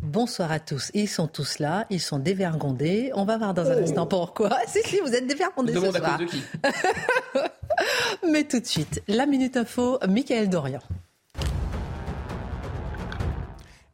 [0.00, 0.90] Bonsoir à tous.
[0.94, 3.10] Ils sont tous là, ils sont dévergondés.
[3.14, 4.50] On va voir dans un instant pourquoi.
[4.66, 6.14] Si, si, vous êtes dévergondés ce soir.
[6.14, 6.42] À de qui
[8.30, 10.80] Mais tout de suite, la Minute Info, Michael Dorian.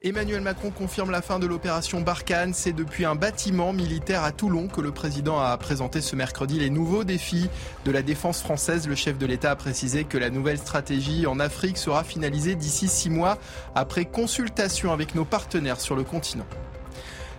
[0.04, 2.54] Emmanuel Macron confirme la fin de l'opération Barkhane.
[2.54, 6.70] C'est depuis un bâtiment militaire à Toulon que le président a présenté ce mercredi les
[6.70, 7.48] nouveaux défis
[7.84, 8.88] de la défense française.
[8.88, 12.88] Le chef de l'État a précisé que la nouvelle stratégie en Afrique sera finalisée d'ici
[12.88, 13.38] six mois
[13.76, 16.46] après consultation avec nos partenaires sur le continent.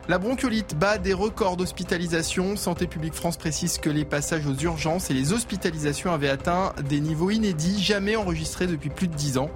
[0.09, 2.57] La bronchiolite bat des records d'hospitalisation.
[2.57, 6.99] Santé publique France précise que les passages aux urgences et les hospitalisations avaient atteint des
[6.99, 9.49] niveaux inédits jamais enregistrés depuis plus de 10 ans.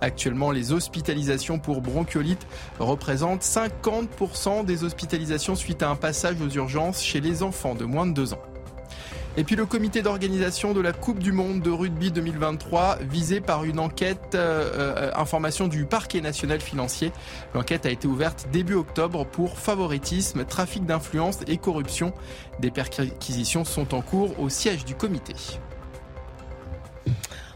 [0.00, 2.48] Actuellement, les hospitalisations pour bronchiolite
[2.80, 8.06] représentent 50% des hospitalisations suite à un passage aux urgences chez les enfants de moins
[8.06, 8.42] de 2 ans.
[9.38, 13.64] Et puis le comité d'organisation de la Coupe du Monde de rugby 2023 visé par
[13.64, 17.12] une enquête euh, euh, information du parquet national financier.
[17.54, 22.12] L'enquête a été ouverte début octobre pour favoritisme, trafic d'influence et corruption.
[22.60, 25.34] Des perquisitions sont en cours au siège du comité.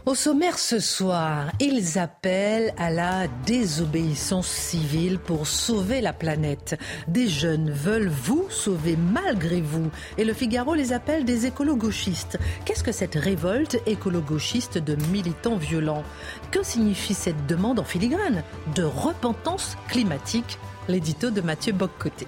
[0.07, 6.79] Au sommaire ce soir, ils appellent à la désobéissance civile pour sauver la planète.
[7.09, 9.91] Des jeunes veulent vous sauver malgré vous.
[10.17, 12.39] Et le Figaro les appelle des écolo-gauchistes.
[12.63, 16.03] Qu'est-ce que cette révolte écolo-gauchiste de militants violents?
[16.51, 18.43] Que signifie cette demande en filigrane?
[18.75, 20.57] De repentance climatique?
[20.87, 22.27] L'édito de Mathieu Boccoté.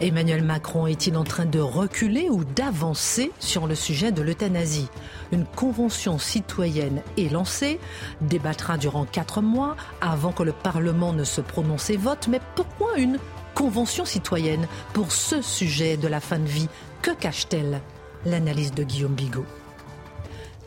[0.00, 4.88] Emmanuel Macron est-il en train de reculer ou d'avancer sur le sujet de l'euthanasie?
[5.32, 7.80] Une convention citoyenne est lancée,
[8.20, 12.28] débattra durant quatre mois avant que le Parlement ne se prononce et vote.
[12.28, 13.18] Mais pourquoi une
[13.54, 16.68] convention citoyenne pour ce sujet de la fin de vie?
[17.02, 17.80] Que cache-t-elle?
[18.24, 19.46] L'analyse de Guillaume Bigot.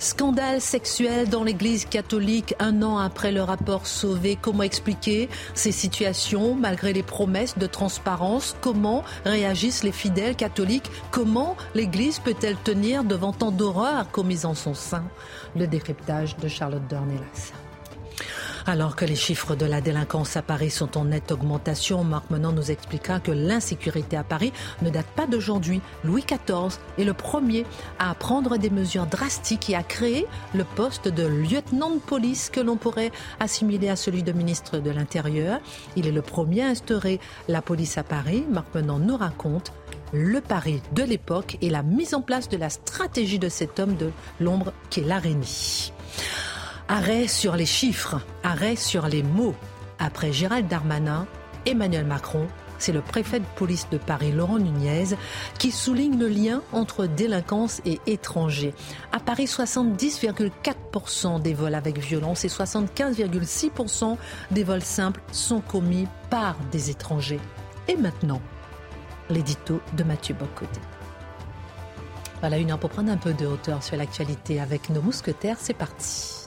[0.01, 4.35] Scandale sexuel dans l'Église catholique un an après le rapport Sauvé.
[4.35, 8.56] Comment expliquer ces situations malgré les promesses de transparence?
[8.62, 10.89] Comment réagissent les fidèles catholiques?
[11.12, 15.03] Comment l'Église peut-elle tenir devant tant d'horreurs commises en son sein?
[15.56, 17.53] Le décryptage de Charlotte Dornelas.
[18.67, 22.51] Alors que les chiffres de la délinquance à Paris sont en nette augmentation, Marc Menon
[22.51, 25.81] nous expliquera que l'insécurité à Paris ne date pas d'aujourd'hui.
[26.03, 27.66] Louis XIV est le premier
[27.97, 32.59] à prendre des mesures drastiques et à créer le poste de lieutenant de police que
[32.59, 35.59] l'on pourrait assimiler à celui de ministre de l'Intérieur.
[35.95, 38.45] Il est le premier à instaurer la police à Paris.
[38.50, 39.73] Marc Menon nous raconte
[40.13, 43.95] le Paris de l'époque et la mise en place de la stratégie de cet homme
[43.95, 45.91] de l'ombre qui est l'araignée.
[46.94, 49.56] Arrêt sur les chiffres, arrêt sur les mots.
[49.97, 51.25] Après Gérald Darmanin,
[51.66, 52.47] Emmanuel Macron,
[52.79, 55.16] c'est le préfet de police de Paris, Laurent Nunez,
[55.57, 58.74] qui souligne le lien entre délinquance et étrangers.
[59.13, 64.18] À Paris, 70,4% des vols avec violence et 75,6%
[64.51, 67.40] des vols simples sont commis par des étrangers.
[67.88, 68.41] Et maintenant,
[69.30, 70.81] l'édito de Mathieu Bocoté.
[72.41, 75.56] Voilà une heure pour prendre un peu de hauteur sur l'actualité avec nos mousquetaires.
[75.57, 76.41] C'est parti.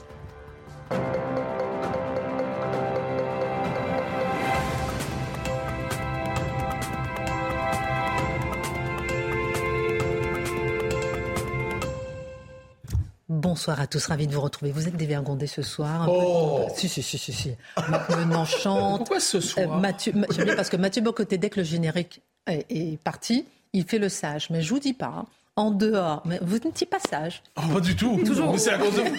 [13.55, 14.71] Bonsoir à tous, ravi de vous retrouver.
[14.71, 16.07] Vous êtes dévergondé ce soir.
[16.09, 17.31] Oh Si, si, si, si.
[17.31, 17.51] si.
[17.89, 18.99] Maintenant chante.
[18.99, 22.21] Pourquoi ce soir euh, Mathieu, J'aime bien parce que Mathieu Bocoté, dès que le générique
[22.47, 24.49] est, est, parti, il fait le sage.
[24.49, 25.25] Mais je vous dis pas, hein,
[25.57, 26.21] en dehors.
[26.25, 27.41] Mais vous n'étiez pas sage.
[27.57, 28.19] Oh, pas du tout.
[28.25, 28.51] Toujours.
[28.51, 29.15] Mais c'est à cause de vous.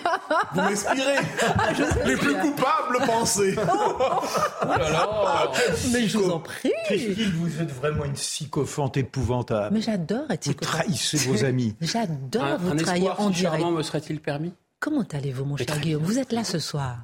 [0.52, 1.16] Vous m'inspirez.
[1.58, 1.68] Ah,
[2.04, 2.42] Les plus bien.
[2.42, 3.54] coupables pensez.
[3.58, 5.52] Oh là là
[5.92, 6.72] Mais je vous en prie.
[6.86, 9.74] Christine, vous êtes vraiment une sycophante épouvantable.
[9.74, 10.68] Mais j'adore être Vous psychopathe.
[10.84, 11.74] trahissez vos amis.
[11.80, 13.60] J'adore vous un trahir espoir en si direct.
[13.60, 14.52] charmant me serait-il permis?
[14.78, 16.02] Comment allez-vous, mon cher Guillaume?
[16.02, 16.98] Vous êtes là ce soir.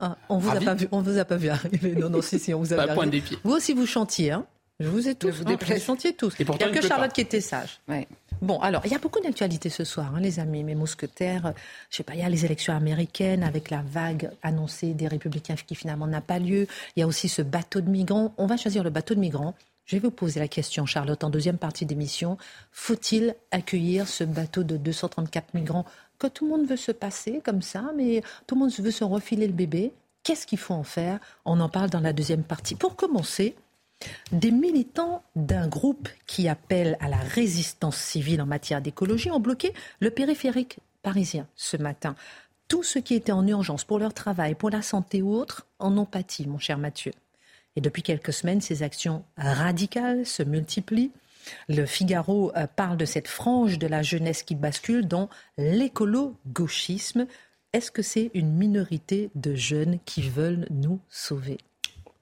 [0.00, 0.64] Ah, on vous a Ravi.
[0.64, 1.94] pas vu, on vous a pas vu arriver.
[1.96, 3.10] Non, non, si, si, on vous a Pas vu arriver.
[3.10, 3.38] des pieds.
[3.44, 4.46] Vous aussi, vous chantiez, hein?
[4.80, 5.30] Je vous ai tous.
[5.30, 6.34] vous hein, vous chantiez tous.
[6.38, 7.14] Et Il n'y a que Charlotte pas.
[7.14, 7.80] qui était sage.
[7.88, 8.06] Ouais.
[8.40, 11.52] Bon, alors, il y a beaucoup d'actualités ce soir, hein, les amis, mes mousquetaires.
[11.90, 15.56] Je sais pas, il y a les élections américaines avec la vague annoncée des républicains
[15.56, 16.68] qui finalement n'a pas lieu.
[16.94, 18.32] Il y a aussi ce bateau de migrants.
[18.38, 19.54] On va choisir le bateau de migrants.
[19.84, 22.38] Je vais vous poser la question, Charlotte, en deuxième partie d'émission.
[22.70, 25.86] Faut-il accueillir ce bateau de 234 migrants?
[26.20, 29.02] Que tout le monde veut se passer comme ça, mais tout le monde veut se
[29.02, 29.92] refiler le bébé.
[30.22, 31.18] Qu'est-ce qu'il faut en faire?
[31.44, 32.76] On en parle dans la deuxième partie.
[32.76, 33.56] Pour commencer,
[34.32, 39.72] des militants d'un groupe qui appelle à la résistance civile en matière d'écologie ont bloqué
[40.00, 42.14] le périphérique parisien ce matin.
[42.68, 45.96] Tous ceux qui étaient en urgence pour leur travail, pour la santé ou autre, en
[45.96, 47.12] ont pâti, mon cher Mathieu.
[47.76, 51.12] Et depuis quelques semaines, ces actions radicales se multiplient.
[51.68, 57.26] Le Figaro euh, parle de cette frange de la jeunesse qui bascule dans l'écolo-gauchisme.
[57.72, 61.58] Est-ce que c'est une minorité de jeunes qui veulent nous sauver?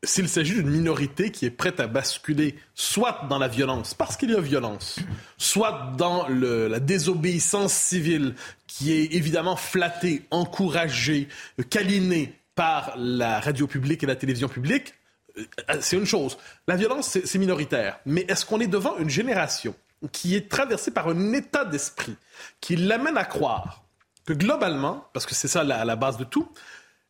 [0.07, 4.31] S'il s'agit d'une minorité qui est prête à basculer soit dans la violence, parce qu'il
[4.31, 4.99] y a violence,
[5.37, 8.35] soit dans la désobéissance civile,
[8.67, 11.29] qui est évidemment flattée, encouragée,
[11.71, 14.95] câlinée par la radio publique et la télévision publique,
[15.39, 15.45] euh,
[15.81, 16.39] c'est une chose.
[16.67, 17.99] La violence, c'est minoritaire.
[18.07, 19.75] Mais est-ce qu'on est devant une génération
[20.13, 22.17] qui est traversée par un état d'esprit
[22.61, 23.83] qui l'amène à croire
[24.25, 26.51] que globalement, parce que c'est ça la base de tout,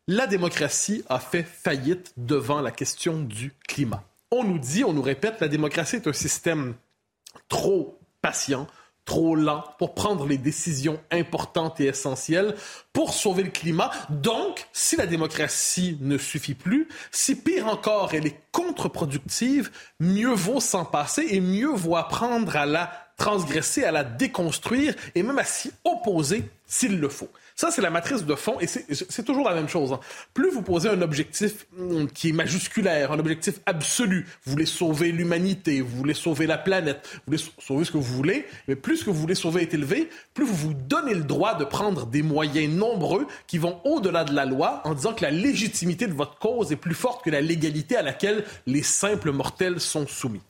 [0.07, 4.03] la démocratie a fait faillite devant la question du climat.
[4.31, 6.75] On nous dit, on nous répète, la démocratie est un système
[7.49, 8.67] trop patient,
[9.03, 12.55] trop lent pour prendre les décisions importantes et essentielles
[12.93, 13.91] pour sauver le climat.
[14.09, 20.59] Donc, si la démocratie ne suffit plus, si pire encore elle est contre-productive, mieux vaut
[20.59, 25.43] s'en passer et mieux vaut apprendre à la transgresser, à la déconstruire et même à
[25.43, 27.29] s'y opposer s'il le faut.
[27.59, 29.91] Ça, c'est la matrice de fond et c'est toujours la même chose.
[29.91, 29.99] Hein.
[30.35, 35.11] Plus vous posez un objectif hum, qui est majusculaire, un objectif absolu, vous voulez sauver
[35.11, 38.97] l'humanité, vous voulez sauver la planète, vous voulez sauver ce que vous voulez, mais plus
[38.97, 42.05] ce que vous voulez sauver est élevé, plus vous vous donnez le droit de prendre
[42.05, 46.13] des moyens nombreux qui vont au-delà de la loi en disant que la légitimité de
[46.13, 50.43] votre cause est plus forte que la légalité à laquelle les simples mortels sont soumis.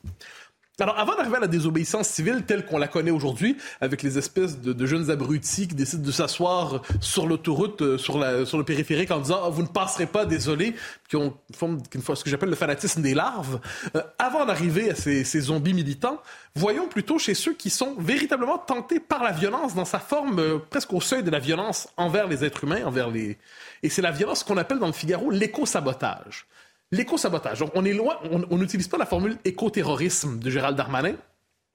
[0.80, 4.60] Alors, avant d'arriver à la désobéissance civile telle qu'on la connaît aujourd'hui, avec les espèces
[4.60, 9.40] de, jeunes abrutis qui décident de s'asseoir sur l'autoroute, euh, sur, le périphérique, en disant
[9.44, 10.76] ah, Vous ne passerez pas, désolé»,
[11.08, 11.80] qui ont une forme,
[12.14, 13.58] ce que j'appelle le fanatisme des larves,
[13.96, 16.22] euh, avant d'arriver à ces, zombies militants,
[16.54, 20.58] voyons plutôt chez ceux qui sont véritablement tentés par la violence dans sa forme euh,
[20.58, 23.36] presque au seuil de la violence envers les êtres humains, envers les...
[23.82, 26.46] Et c'est la violence qu'on appelle dans le Figaro l'éco-sabotage.
[26.90, 27.64] L'éco-sabotage.
[27.74, 28.18] On est loin,
[28.50, 31.16] on n'utilise pas la formule éco-terrorisme de Gérald Darmanin.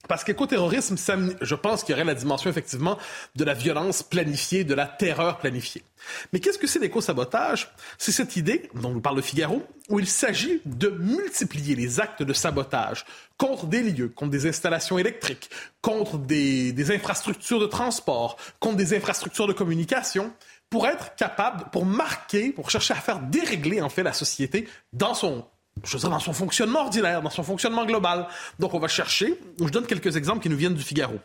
[0.09, 0.97] Parce qu'éco-terrorisme,
[1.39, 2.97] je pense qu'il y aurait la dimension effectivement
[3.37, 5.81] de la violence planifiée, de la terreur planifiée.
[6.33, 7.71] Mais qu'est-ce que c'est l'éco-sabotage?
[7.97, 12.21] C'est cette idée, dont nous parle le Figaro, où il s'agit de multiplier les actes
[12.21, 13.05] de sabotage
[13.37, 15.49] contre des lieux, contre des installations électriques,
[15.81, 20.33] contre des infrastructures de transport, contre des infrastructures de communication,
[20.73, 25.13] pour être capable, pour marquer, pour chercher à faire dérégler en fait la société dans
[25.13, 25.45] son
[25.83, 28.27] je dans son fonctionnement ordinaire, dans son fonctionnement global.
[28.57, 31.19] Donc, on va chercher, je donne quelques exemples qui nous viennent du Figaro.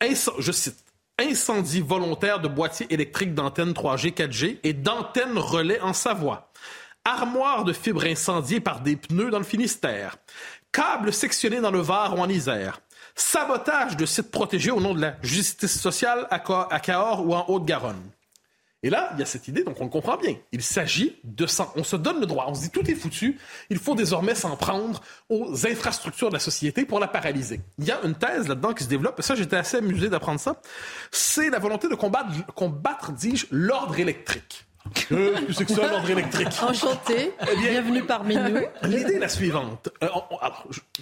[0.00, 0.82] je cite,
[1.18, 6.50] incendie volontaire de boîtiers électriques d'antennes 3G, 4G et d'antennes relais en Savoie.
[7.04, 10.16] Armoire de fibres incendiées par des pneus dans le Finistère.
[10.72, 12.80] Câbles sectionnés dans le Var ou en Isère.
[13.14, 18.10] Sabotage de sites protégés au nom de la justice sociale à Cahors ou en Haute-Garonne.
[18.86, 20.36] Et là, il y a cette idée, donc on le comprend bien.
[20.52, 21.72] Il s'agit de s'en...
[21.74, 23.36] On se donne le droit, on se dit tout est foutu,
[23.68, 27.60] il faut désormais s'en prendre aux infrastructures de la société pour la paralyser.
[27.80, 30.38] Il y a une thèse là-dedans qui se développe, et ça j'étais assez amusé d'apprendre
[30.38, 30.60] ça,
[31.10, 34.65] c'est la volonté de combattre, combattre dis-je, l'ordre électrique.
[34.94, 36.48] Que, c'est que ça, l'ordre électrique?
[36.62, 37.32] Enchanté.
[37.40, 38.60] Eh Bienvenue parmi nous.
[38.82, 39.88] L'idée est la suivante.
[40.02, 40.08] Euh,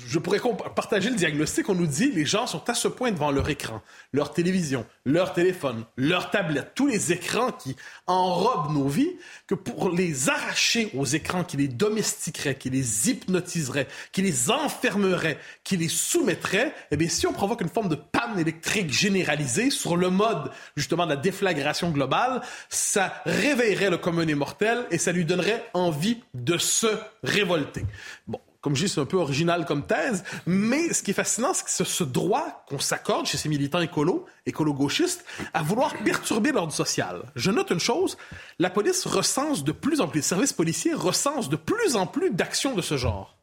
[0.06, 0.40] je, pourrais
[0.74, 1.68] partager le diagnostic.
[1.68, 3.82] On nous dit les gens sont à ce point devant leur écran,
[4.12, 9.16] leur télévision, leur téléphone, leur tablette, tous les écrans qui enrobent nos vies,
[9.46, 15.38] que pour les arracher aux écrans qui les domestiqueraient, qui les hypnotiseraient, qui les enfermeraient,
[15.62, 19.96] qui les soumettraient, eh bien, si on provoque une forme de panne électrique généralisée sur
[19.96, 24.36] le mode, justement, de la déflagration globale, ça réveille le commun des
[24.90, 26.86] et ça lui donnerait envie de se
[27.22, 27.84] révolter.
[28.26, 31.52] Bon, comme je dis, c'est un peu original comme thèse, mais ce qui est fascinant,
[31.52, 36.52] c'est que ce, ce droit qu'on s'accorde chez ces militants écolos, écolo-gauchistes, à vouloir perturber
[36.52, 37.24] l'ordre social.
[37.36, 38.16] Je note une chose,
[38.58, 42.30] la police recense de plus en plus, les services policiers recensent de plus en plus
[42.30, 43.36] d'actions de ce genre.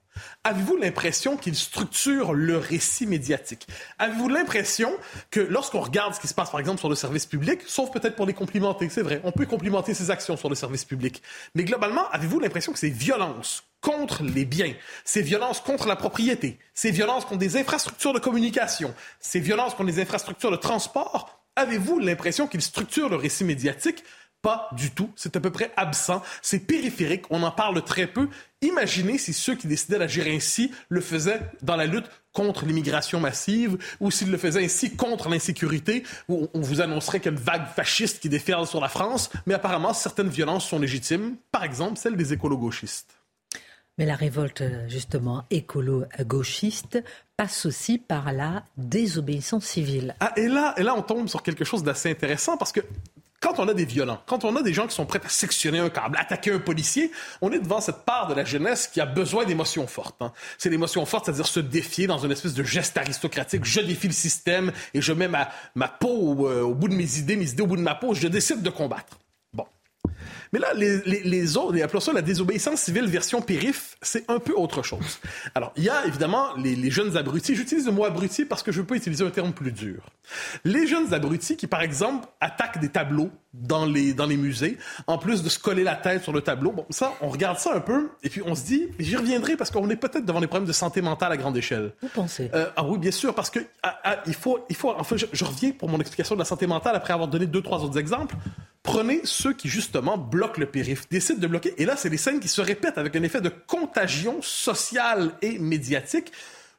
[0.44, 3.68] Avez-vous l'impression qu'il structure le récit médiatique?
[4.00, 4.92] Avez-vous l'impression
[5.30, 8.16] que lorsqu'on regarde ce qui se passe, par exemple, sur le service public, sauf peut-être
[8.16, 11.22] pour les complimenter, c'est vrai, on peut complimenter ses actions sur le service public,
[11.56, 14.74] mais globalement, avez-vous l'impression que c'est violence contre les biens,
[15.04, 19.90] c'est violence contre la propriété, c'est violence contre des infrastructures de communication, c'est violence contre
[19.90, 24.04] les infrastructures de transport, avez-vous l'impression qu'il structure le récit médiatique
[24.42, 25.12] Pas du tout.
[25.16, 26.24] C'est à peu près absent.
[26.42, 27.26] C'est périphérique.
[27.30, 28.28] On en parle très peu.
[28.62, 33.78] Imaginez si ceux qui décidaient d'agir ainsi le faisaient dans la lutte contre l'immigration massive
[34.00, 37.44] ou s'ils le faisaient ainsi contre l'insécurité, où on vous annoncerait qu'il y a une
[37.44, 39.30] vague fasciste qui déferle sur la France.
[39.46, 41.36] Mais apparemment, certaines violences sont légitimes.
[41.52, 43.16] Par exemple, celle des écolo-gauchistes.
[43.98, 47.04] Mais la révolte, justement, écolo-gauchiste
[47.38, 50.16] passe aussi par la désobéissance civile.
[50.20, 52.82] Ah, et là, et là, on tombe sur quelque chose d'assez intéressant parce que
[53.42, 55.80] quand on a des violents, quand on a des gens qui sont prêts à sectionner
[55.80, 59.06] un câble, attaquer un policier, on est devant cette part de la jeunesse qui a
[59.06, 60.22] besoin d'émotions fortes.
[60.22, 60.32] Hein.
[60.60, 63.66] C'est l'émotion forte, c'est-à-dire se défier dans une espèce de geste aristocratique.
[63.66, 66.94] Je défie le système et je mets ma, ma peau au, euh, au bout de
[66.94, 69.18] mes idées, mes idées au bout de ma peau, je décide de combattre.
[70.54, 74.40] Mais là, les, les, les autres, appelons ça la désobéissance civile version périph, c'est un
[74.40, 75.20] peu autre chose.
[75.56, 77.56] Alors, il y a évidemment les, jeunes abrutis.
[77.56, 80.04] J'utilise le mot abruti parce que je pas utiliser un terme plus dur.
[80.66, 84.78] Les jeunes abrutis qui, par exemple, attaquent des tableaux dans les, dans les musées,
[85.08, 86.72] en plus de se coller la tête sur le tableau.
[86.72, 89.72] Bon, ça, on regarde ça un peu, et puis on se dit, j'y reviendrai parce
[89.72, 91.94] qu'on est peut-être devant des problèmes de santé mentale à grande échelle.
[92.02, 92.50] Vous pensez?
[92.54, 94.92] Euh, Ah oui, bien sûr, parce que ah, ah, il faut, il faut.
[94.98, 97.62] Enfin, je, je, reviens pour mon explication de la santé mentale après avoir donné deux,
[97.62, 98.36] trois autres exemples.
[98.84, 102.40] Prenez ceux qui justement bloquent le périph, décident de bloquer, et là, c'est des scènes
[102.40, 106.32] qui se répètent avec un effet de contagion sociale et médiatique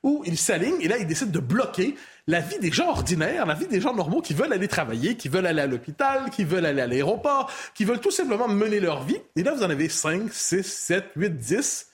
[0.03, 3.55] où ils s'alignent et là, ils décident de bloquer la vie des gens ordinaires, la
[3.55, 6.67] vie des gens normaux qui veulent aller travailler, qui veulent aller à l'hôpital, qui veulent
[6.67, 9.19] aller à l'aéroport, qui veulent tout simplement mener leur vie.
[9.37, 11.89] Et là, vous en avez 5, 6, 7, 8, 10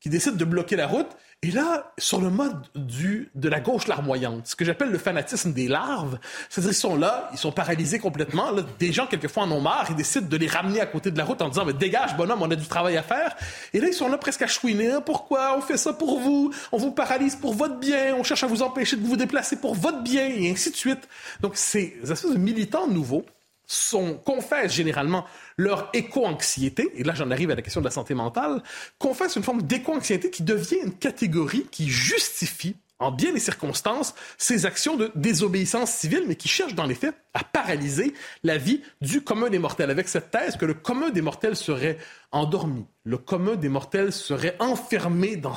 [0.00, 1.08] qui décident de bloquer la route
[1.44, 5.52] et là, sur le mode du, de la gauche larmoyante, ce que j'appelle le fanatisme
[5.52, 8.52] des larves, c'est-à-dire qu'ils sont là, ils sont paralysés complètement.
[8.52, 11.18] Là, des gens, quelquefois, en ont marre, ils décident de les ramener à côté de
[11.18, 13.34] la route en disant, mais dégage, bonhomme, on a du travail à faire.
[13.74, 14.98] Et là, ils sont là presque à chouiner.
[15.04, 15.58] Pourquoi?
[15.58, 16.52] On fait ça pour vous.
[16.70, 18.14] On vous paralyse pour votre bien.
[18.16, 21.08] On cherche à vous empêcher de vous déplacer pour votre bien, et ainsi de suite.
[21.40, 23.24] Donc, ces espèces de militants nouveaux
[23.72, 25.24] sont, confessent généralement
[25.56, 28.62] leur éco-anxiété, et là j'en arrive à la question de la santé mentale,
[28.98, 34.64] confessent une forme d'éco-anxiété qui devient une catégorie qui justifie en bien des circonstances, ces
[34.64, 38.14] actions de désobéissance civile, mais qui cherchent dans les faits à paralyser
[38.44, 41.98] la vie du commun des mortels, avec cette thèse que le commun des mortels serait
[42.30, 45.56] endormi, le commun des mortels serait enfermé dans,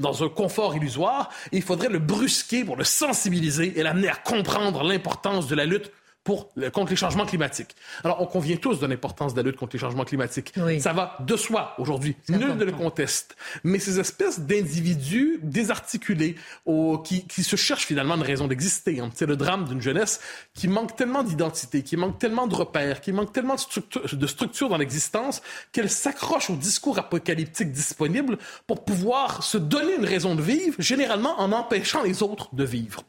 [0.00, 4.16] dans un confort illusoire, et il faudrait le brusquer pour le sensibiliser et l'amener à
[4.16, 5.92] comprendre l'importance de la lutte
[6.24, 7.74] pour, contre les changements climatiques.
[8.04, 10.52] Alors, on convient tous de l'importance de la lutte contre les changements climatiques.
[10.56, 10.80] Oui.
[10.80, 12.16] Ça va de soi aujourd'hui.
[12.28, 13.36] Nul ne le conteste.
[13.64, 16.36] Mais ces espèces d'individus désarticulés
[16.66, 19.00] au, qui, qui se cherchent finalement une raison d'exister.
[19.00, 19.10] Hein.
[19.14, 20.20] C'est le drame d'une jeunesse
[20.54, 24.26] qui manque tellement d'identité, qui manque tellement de repères, qui manque tellement de structure, de
[24.26, 30.34] structure dans l'existence qu'elle s'accroche au discours apocalyptique disponible pour pouvoir se donner une raison
[30.34, 33.04] de vivre, généralement en empêchant les autres de vivre.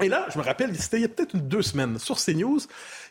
[0.00, 2.60] Et là, je me rappelle, c'était il y a peut-être deux semaines, sur CNews,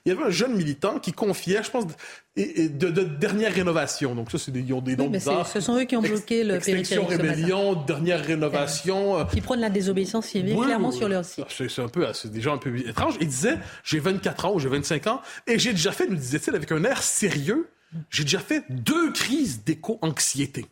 [0.04, 1.94] il y avait un jeune militant qui confiait, je pense, de,
[2.36, 4.16] de, de, de dernière rénovation.
[4.16, 5.48] Donc ça, c'est des, ils ont des noms Oui, bizarres.
[5.48, 7.06] ce sont eux qui ont bloqué le Extinction.
[7.06, 9.20] Rébellion, dernière rénovation.
[9.20, 11.46] euh, Qui prônent la désobéissance civile oui, clairement oui, sur leur site.
[11.50, 13.14] C'est c'est un peu, c'est des gens un peu étranges.
[13.22, 16.56] Il disait, j'ai 24 ans ou j'ai 25 ans, et j'ai déjà fait, nous disait-il
[16.56, 17.70] avec un air sérieux,
[18.10, 20.66] j'ai déjà fait deux crises d'éco-anxiété.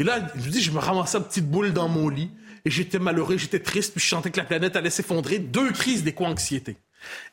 [0.00, 2.30] Et là, il nous dit, je me ramassais une petite boule dans mon lit,
[2.64, 5.38] et j'étais malheureux, j'étais triste, puis je sentais que la planète allait s'effondrer.
[5.38, 6.76] Deux crises d'éco-anxiété.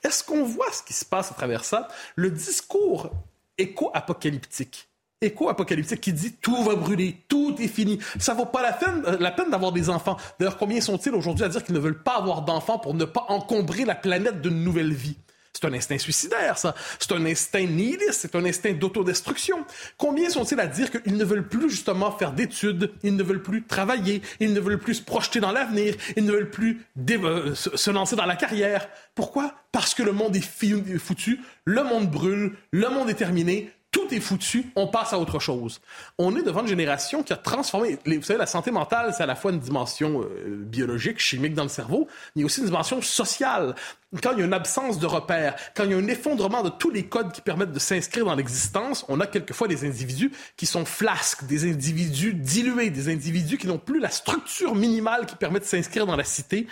[0.04, 1.88] Est-ce qu'on voit ce qui se passe à travers ça?
[2.16, 3.12] Le discours
[3.58, 4.88] éco-apocalyptique.
[5.22, 8.00] Éco-apocalyptique qui dit tout va brûler, tout est fini.
[8.20, 10.18] Ça vaut pas la peine, euh, la peine d'avoir des enfants.
[10.40, 13.26] D'ailleurs, combien sont-ils aujourd'hui à dire qu'ils ne veulent pas avoir d'enfants pour ne pas
[13.30, 15.18] encombrer la planète d'une nouvelle vie?
[15.56, 16.76] C'est un instinct suicidaire, ça.
[17.00, 19.64] C'est un instinct nihiliste, c'est un instinct d'autodestruction.
[19.98, 23.64] Combien sont-ils à dire qu'ils ne veulent plus justement faire d'études, ils ne veulent plus
[23.64, 27.90] travailler, ils ne veulent plus se projeter dans l'avenir, ils ne veulent plus euh, se
[27.90, 28.90] lancer dans la carrière?
[29.16, 29.54] Pourquoi?
[29.72, 34.20] Parce que le monde est foutu, le monde brûle, le monde est terminé, tout est
[34.20, 35.80] foutu, on passe à autre chose.
[36.18, 37.98] On est devant une génération qui a transformé.
[38.06, 41.64] vous savez, la santé mentale, c'est à la fois une dimension euh, biologique, chimique dans
[41.64, 43.74] le cerveau, mais aussi une dimension sociale.
[44.22, 46.70] Quand il y a une absence de repères, quand il y a un effondrement de
[46.70, 50.66] tous les codes qui permettent de s'inscrire dans l'existence, on a quelquefois des individus qui
[50.66, 55.60] sont flasques, des individus dilués, des individus qui n'ont plus la structure minimale qui permet
[55.60, 56.68] de s'inscrire dans la cité.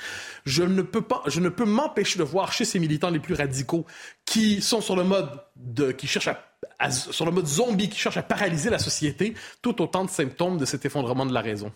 [0.45, 3.33] Je ne peux pas, je ne peux m'empêcher de voir chez ces militants les plus
[3.33, 3.85] radicaux
[4.25, 8.23] qui sont sur le mode de, qui cherchent à sur le mode zombie qui à
[8.23, 11.71] paralyser la société, tout autant de symptômes de cet effondrement de la raison.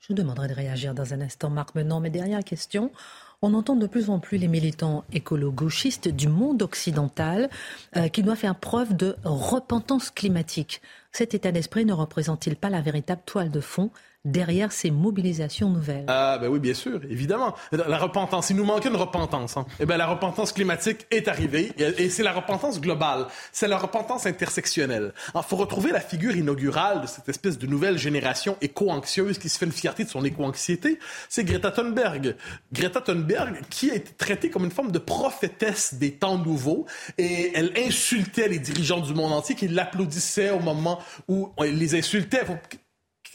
[0.00, 2.00] Je vous demanderai de réagir dans un instant, Marc Menon.
[2.00, 2.92] Mais dernière question.
[3.42, 7.50] On entend de plus en plus les militants écolo-gauchistes du monde occidental
[7.96, 10.80] euh, qui doivent faire preuve de repentance climatique.
[11.12, 13.90] Cet état d'esprit ne représente-t-il pas la véritable toile de fond
[14.26, 17.54] derrière ces mobilisations nouvelles Ah ben oui, bien sûr, évidemment.
[17.72, 19.56] La repentance, il nous manque une repentance.
[19.56, 19.66] Hein.
[19.80, 24.26] Eh ben la repentance climatique est arrivée et c'est la repentance globale, c'est la repentance
[24.26, 25.14] intersectionnelle.
[25.34, 29.58] Il faut retrouver la figure inaugurale de cette espèce de nouvelle génération éco-anxieuse qui se
[29.58, 32.36] fait une fierté de son éco-anxiété, c'est Greta Thunberg.
[32.72, 37.52] Greta Thunberg qui a été traitée comme une forme de prophétesse des temps nouveaux et
[37.54, 42.42] elle insultait les dirigeants du monde entier qui l'applaudissaient au moment où on les insultait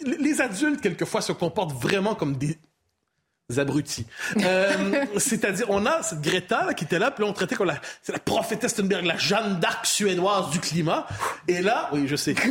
[0.03, 2.58] les adultes, quelquefois, se comportent vraiment comme des
[3.60, 4.05] abrutis.
[4.43, 8.12] Euh, c'est-à-dire, on a cette Greta qui était là, puis on traitait comme la, c'est
[8.12, 11.05] la prophétesse Thunberg, la Jeanne d'Arc suédoise du climat.
[11.48, 12.34] Et là, oui, je sais.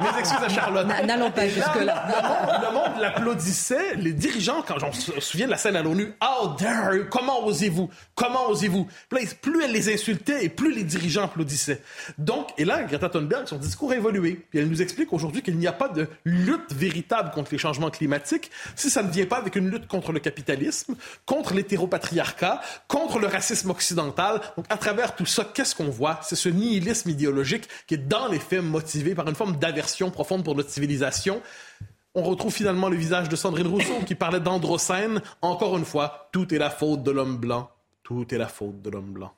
[0.00, 0.86] mes excuses à Charlotte.
[1.04, 2.60] N'allons pas jusque-là.
[2.62, 3.96] Le monde, l'applaudissait.
[3.96, 7.04] Les dirigeants, quand j'en me souviens de la scène à l'ONU, How dare you?
[7.10, 7.90] Comment osez-vous?
[8.14, 8.88] Comment osez-vous?
[9.08, 11.82] Plus elle les insultait et plus les dirigeants applaudissaient.
[12.18, 14.46] Donc, et là, Greta Thunberg, son discours a évolué.
[14.50, 17.90] Puis elle nous explique aujourd'hui qu'il n'y a pas de lutte véritable contre les changements
[17.90, 20.96] climatiques si ça ne vient pas avec une lutte contre le capitalisme,
[21.26, 24.40] contre l'hétéropatriarcat, contre le racisme occidental.
[24.56, 26.20] Donc, à travers tout ça, qu'est-ce qu'on voit?
[26.22, 30.44] C'est ce nihilisme idéologique qui est dans les faits motivé par une forme d'aversion profonde
[30.44, 31.42] pour notre civilisation.
[32.14, 35.20] On retrouve finalement le visage de Sandrine Rousseau qui parlait d'androcène.
[35.42, 37.70] Encore une fois, tout est la faute de l'homme blanc.
[38.02, 39.32] Tout est la faute de l'homme blanc.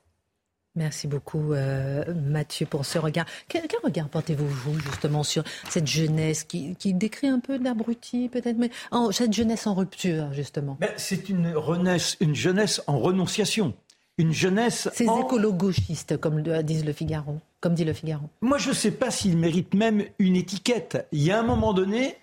[0.81, 3.27] Merci beaucoup, euh, Mathieu, pour ce regard.
[3.49, 8.71] Quel, regard portez-vous, vous, justement, sur cette jeunesse qui, décrit un peu d'abruti, peut-être, mais
[9.13, 10.79] cette jeunesse en rupture, justement?
[10.81, 11.55] Ben, C'est une,
[12.21, 13.75] une jeunesse en renonciation.
[14.17, 14.89] Une jeunesse.
[14.95, 17.41] Ces écolo-gauchistes, comme disent le Figaro.
[17.61, 18.31] Comme dit le Figaro.
[18.41, 21.07] Moi, je ne sais pas s'ils méritent même une étiquette.
[21.13, 22.17] Il y a un moment donné,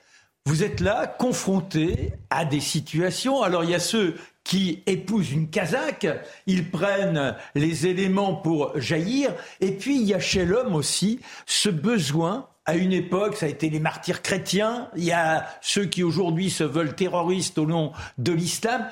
[0.48, 3.44] vous êtes là, confronté à des situations.
[3.44, 4.16] Alors, il y a ceux
[4.48, 6.08] qui épousent une Kazakh,
[6.46, 11.68] ils prennent les éléments pour jaillir, et puis il y a chez l'homme aussi ce
[11.68, 16.02] besoin à une époque, ça a été les martyrs chrétiens, il y a ceux qui
[16.02, 18.88] aujourd'hui se veulent terroristes au nom de l'islam,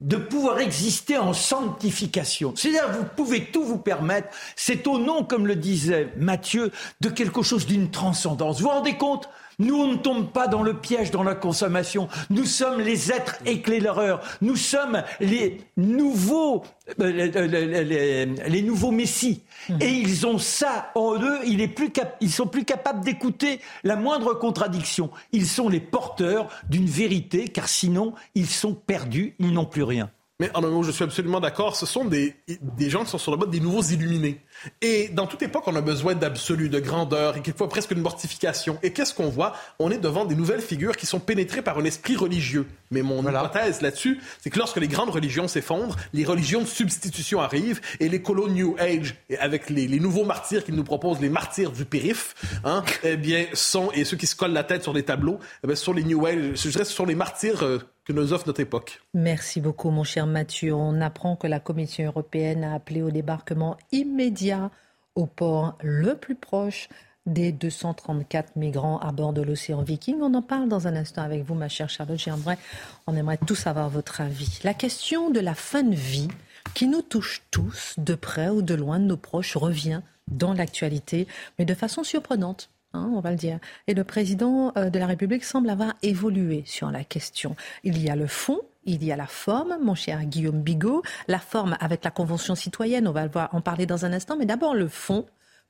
[0.00, 2.52] de pouvoir exister en sanctification.
[2.54, 4.28] C'est-à-dire, vous pouvez tout vous permettre.
[4.54, 6.70] C'est au nom, comme le disait Matthieu,
[7.00, 8.60] de quelque chose d'une transcendance.
[8.60, 9.28] Vous vous rendez compte?
[9.58, 12.08] Nous, on ne tombe pas dans le piège dans la consommation.
[12.30, 14.20] Nous sommes les êtres éclaireurs.
[14.40, 16.62] Nous sommes les nouveaux,
[17.00, 19.42] euh, les, les, nouveaux messies.
[19.68, 19.78] Mhm.
[19.80, 21.40] Et ils ont ça en eux.
[21.44, 25.10] Il est plus ils sont plus capables d'écouter la moindre contradiction.
[25.32, 29.34] Ils sont les porteurs d'une vérité, car sinon, ils sont perdus.
[29.40, 30.10] Ils n'ont plus rien.
[30.40, 31.74] Mais en un mot, je suis absolument d'accord.
[31.74, 34.40] Ce sont des, des gens qui sont sur le mode des nouveaux illuminés.
[34.80, 38.78] Et dans toute époque, on a besoin d'absolu, de grandeur, et quelquefois presque une mortification.
[38.84, 39.56] Et qu'est-ce qu'on voit?
[39.80, 42.68] On est devant des nouvelles figures qui sont pénétrées par un esprit religieux.
[42.92, 47.40] Mais mon hypothèse là-dessus, c'est que lorsque les grandes religions s'effondrent, les religions de substitution
[47.40, 51.30] arrivent, et les colos New Age, avec les, les nouveaux martyrs qu'ils nous proposent, les
[51.30, 54.92] martyrs du périph', hein, eh bien, sont, et ceux qui se collent la tête sur
[54.92, 57.80] les tableaux, eh bien, sont les New Age, je dirais, ce sont les martyrs euh,
[58.12, 59.00] notre époque.
[59.14, 60.74] Merci beaucoup, mon cher Mathieu.
[60.74, 64.70] On apprend que la Commission européenne a appelé au débarquement immédiat
[65.14, 66.88] au port le plus proche
[67.26, 70.16] des 234 migrants à bord de l'océan Viking.
[70.20, 72.18] On en parle dans un instant avec vous, ma chère Charlotte.
[72.18, 72.58] J'aimerais,
[73.06, 74.60] on aimerait tous avoir votre avis.
[74.64, 76.28] La question de la fin de vie,
[76.74, 81.26] qui nous touche tous, de près ou de loin de nos proches, revient dans l'actualité,
[81.58, 82.70] mais de façon surprenante.
[82.98, 83.58] Hein, on va le dire.
[83.86, 87.54] Et le président euh, de la République semble avoir évolué sur la question.
[87.84, 91.02] Il y a le fond, il y a la forme, mon cher Guillaume Bigot.
[91.28, 94.74] La forme avec la Convention citoyenne, on va en parler dans un instant, mais d'abord
[94.74, 95.26] le fond.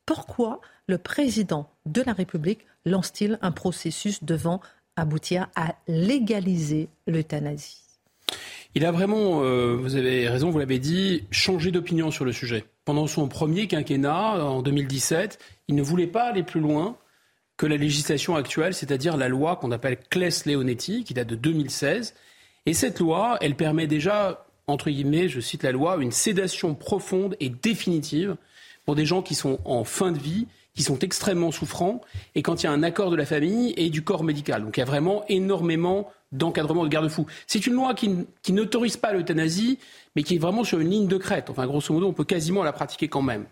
[0.07, 4.61] Pourquoi le président de la République lance-t-il un processus devant
[4.97, 7.83] aboutir à légaliser l'euthanasie?
[8.75, 12.65] Il a vraiment, euh, vous avez raison, vous l'avez dit, changé d'opinion sur le sujet.
[12.85, 15.39] Pendant son premier quinquennat, en 2017,
[15.69, 16.97] il ne voulait pas aller plus loin
[17.59, 22.15] que la législation actuelle, c'est-à-dire la loi qu'on appelle Claes-Leonetti, qui date de 2016.
[22.65, 27.37] Et cette loi, elle permet déjà, entre guillemets, je cite la loi, une sédation profonde
[27.41, 28.37] et définitive
[28.87, 32.01] pour des gens qui sont en fin de vie, qui sont extrêmement souffrants,
[32.37, 34.63] et quand il y a un accord de la famille et du corps médical.
[34.63, 37.27] Donc il y a vraiment énormément d'encadrement de garde-fous.
[37.49, 38.11] C'est une loi qui,
[38.43, 39.81] qui n'autorise pas l'euthanasie,
[40.15, 41.51] mais qui est vraiment sur une ligne de crête.
[41.51, 43.47] Enfin, grosso modo, on peut quasiment la pratiquer quand même.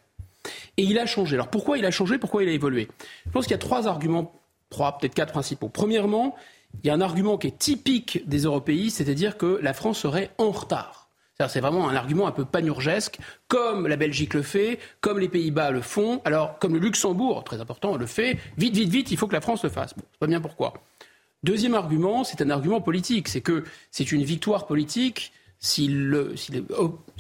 [0.77, 1.37] Et il a changé.
[1.37, 2.19] Alors pourquoi il a changé?
[2.19, 2.89] Pourquoi il a évolué?
[3.27, 4.33] Je pense qu'il y a trois arguments,
[4.71, 5.69] trois, peut-être quatre principaux.
[5.69, 6.37] Premièrement,
[6.83, 10.31] il y a un argument qui est typique des européistes, c'est-à-dire que la France serait
[10.39, 11.07] en retard.
[11.49, 15.71] C'est vraiment un argument un peu panurgesque, comme la Belgique le fait, comme les Pays-Bas
[15.71, 18.39] le font, alors comme le Luxembourg, très important, le fait.
[18.57, 19.95] Vite, vite, vite, il faut que la France le fasse.
[19.95, 20.73] Bon, c'est pas bien pourquoi.
[21.43, 23.29] Deuxième argument, c'est un argument politique.
[23.29, 26.15] C'est que c'est une victoire politique s'il,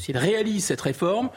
[0.08, 1.28] réalise cette réforme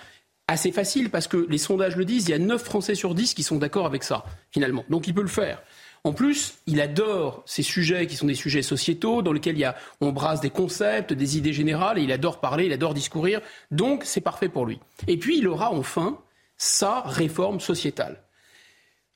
[0.50, 3.34] assez facile parce que les sondages le disent, il y a 9 Français sur 10
[3.34, 4.84] qui sont d'accord avec ça, finalement.
[4.90, 5.62] Donc il peut le faire.
[6.04, 9.66] En plus, il adore ces sujets qui sont des sujets sociétaux, dans lesquels il y
[9.66, 13.42] a, on brasse des concepts, des idées générales, et il adore parler, il adore discourir.
[13.70, 14.80] Donc, c'est parfait pour lui.
[15.08, 16.18] Et puis, il aura enfin
[16.58, 18.24] sa réforme sociétale.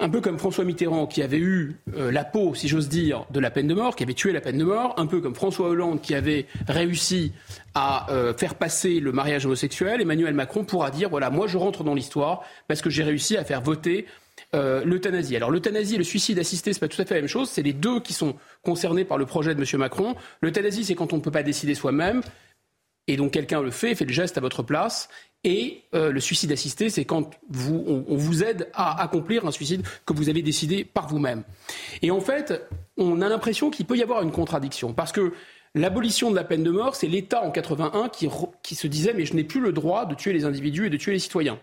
[0.04, 3.40] Un peu comme François Mitterrand qui avait eu euh, la peau, si j'ose dire, de
[3.40, 5.70] la peine de mort, qui avait tué la peine de mort, un peu comme François
[5.70, 7.32] Hollande qui avait réussi
[7.74, 11.86] à euh, faire passer le mariage homosexuel, Emmanuel Macron pourra dire, voilà, moi je rentre
[11.86, 14.06] dans l'histoire parce que j'ai réussi à faire voter
[14.54, 15.38] euh, l'euthanasie.
[15.38, 17.50] Alors l'euthanasie et le suicide assisté, c'est pas tout à fait la même chose.
[17.50, 19.80] C'est les deux qui sont concernés par le projet de M.
[19.80, 20.16] Macron.
[20.42, 22.24] L'euthanasie, c'est quand on ne peut pas décider soi-même.
[23.08, 25.08] Et donc quelqu'un le fait, fait le geste à votre place.
[25.44, 30.14] Et euh, le suicide assisté, c'est quand on, vous aide à accomplir un suicide que
[30.14, 31.44] vous avez décidé par vous-même.
[32.02, 32.62] Et en fait,
[32.98, 34.94] on a l'impression qu'il peut y avoir une contradiction.
[34.94, 35.34] Parce que
[35.76, 38.30] l'abolition de la peine de mort, c'est l'État en 81 qui,
[38.62, 40.98] qui se disait mais je n'ai plus le droit de tuer les individus et de
[40.98, 41.60] tuer les citoyens.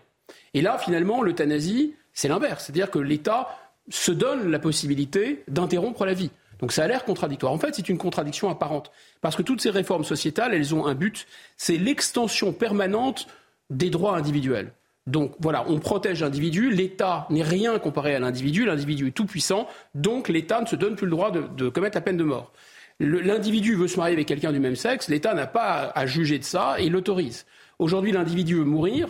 [0.53, 2.65] Et là, finalement, l'euthanasie, c'est l'inverse.
[2.65, 3.57] C'est-à-dire que l'État
[3.89, 6.29] se donne la possibilité d'interrompre la vie.
[6.59, 7.51] Donc ça a l'air contradictoire.
[7.51, 8.91] En fait, c'est une contradiction apparente.
[9.21, 11.25] Parce que toutes ces réformes sociétales, elles ont un but,
[11.57, 13.27] c'est l'extension permanente
[13.71, 14.73] des droits individuels.
[15.07, 19.67] Donc voilà, on protège l'individu, l'État n'est rien comparé à l'individu, l'individu est tout puissant,
[19.95, 22.51] donc l'État ne se donne plus le droit de, commettre la peine de mort.
[22.99, 26.43] L'individu veut se marier avec quelqu'un du même sexe, l'État n'a pas à juger de
[26.43, 27.47] ça et l'autorise.
[27.79, 29.07] Aujourd'hui, l'individu veut mourir,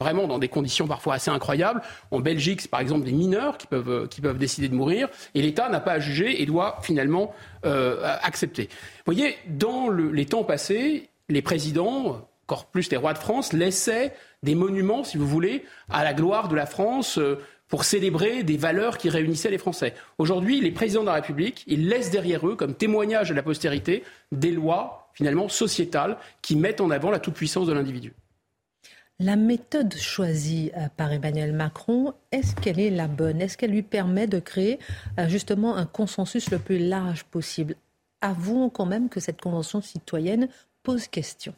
[0.00, 1.82] vraiment dans des conditions parfois assez incroyables.
[2.10, 5.08] En Belgique, c'est par exemple des mineurs qui peuvent, euh, qui peuvent décider de mourir,
[5.34, 7.34] et l'État n'a pas à juger et doit finalement
[7.66, 8.70] euh, accepter.
[9.04, 14.12] Vous voyez, dans les temps passés, les présidents, encore plus les rois de France, laissaient
[14.42, 17.18] des monuments, si vous voulez, à la gloire de la France.
[17.18, 19.94] Euh, pour célébrer des valeurs qui réunissaient les Français.
[20.18, 24.04] Aujourd'hui, les présidents de la République, ils laissent derrière eux, comme témoignage de la postérité,
[24.30, 28.12] des lois finalement sociétales qui mettent en avant la toute-puissance de l'individu.
[29.20, 33.40] La méthode choisie euh, par Emmanuel Macron, est-ce qu'elle est la bonne?
[33.40, 34.78] Est-ce qu'elle lui permet de créer
[35.18, 37.76] euh, justement un consensus le plus large possible?
[38.20, 40.48] Avouons quand même que cette convention citoyenne
[40.82, 41.54] pose question.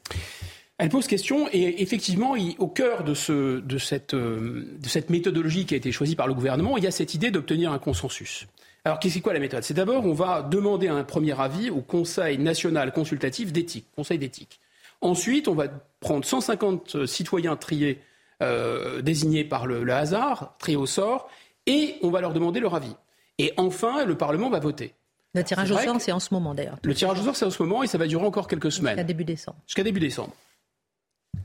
[0.78, 5.66] Elle pose question et effectivement, au cœur de, ce, de, cette, euh, de, cette, méthodologie
[5.66, 8.46] qui a été choisie par le gouvernement, il y a cette idée d'obtenir un consensus.
[8.84, 9.62] Alors, qu'est-ce quoi la méthode?
[9.62, 14.60] C'est d'abord, on va demander un premier avis au Conseil national consultatif d'éthique, Conseil d'éthique.
[15.00, 15.68] Ensuite, on va
[16.00, 18.00] prendre 150 euh, citoyens triés,
[18.42, 21.28] euh, désignés par le, hasard, triés au sort,
[21.66, 22.94] et on va leur demander leur avis.
[23.38, 24.92] Et enfin, le Parlement va voter.
[25.34, 26.78] Le tirage au sort, c'est en ce moment d'ailleurs.
[26.82, 28.94] Le tirage au sort, c'est en ce moment et ça va durer encore quelques semaines.
[28.94, 29.58] Jusqu'à début décembre.
[29.66, 30.32] Jusqu'à début décembre.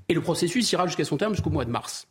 [0.09, 2.07] Et le processus ira jusqu'à son terme jusqu'au mois de mars.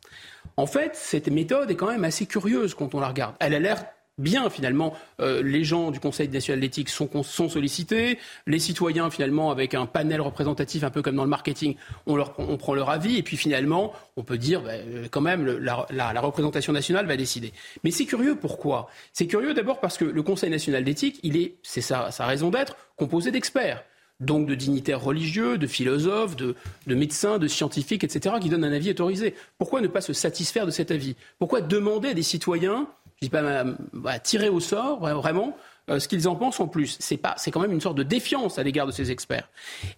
[0.57, 3.35] En fait, cette méthode est quand même assez curieuse quand on la regarde.
[3.39, 3.85] Elle a l'air
[4.17, 4.93] bien finalement.
[5.19, 9.85] Euh, les gens du Conseil national d'éthique sont, sont, sollicités, les citoyens finalement avec un
[9.85, 12.17] panel représentatif un peu comme dans le marketing, on,
[12.57, 16.73] prend leur avis et puis finalement on peut dire ben, euh, quand même la, représentation
[16.73, 17.53] nationale va décider.
[17.83, 18.89] Mais c'est curieux pourquoi?
[19.13, 22.75] C'est curieux d'abord parce que le Conseil national d'éthique, il est, c'est sa raison d'être,
[22.97, 23.83] composé d'experts
[24.19, 26.55] donc de dignitaires religieux, de philosophes, de,
[26.87, 29.33] de, médecins, de scientifiques, etc., qui donnent un avis autorisé.
[29.57, 31.15] Pourquoi ne pas se satisfaire de cet avis?
[31.37, 32.87] Pourquoi demander à des citoyens
[33.21, 35.57] je dis pas bah, tirer au sort vraiment
[35.89, 36.95] euh, ce qu'ils en pensent en plus?
[36.99, 39.49] C'est pas, c'est quand même une sorte de défiance à l'égard de ces experts.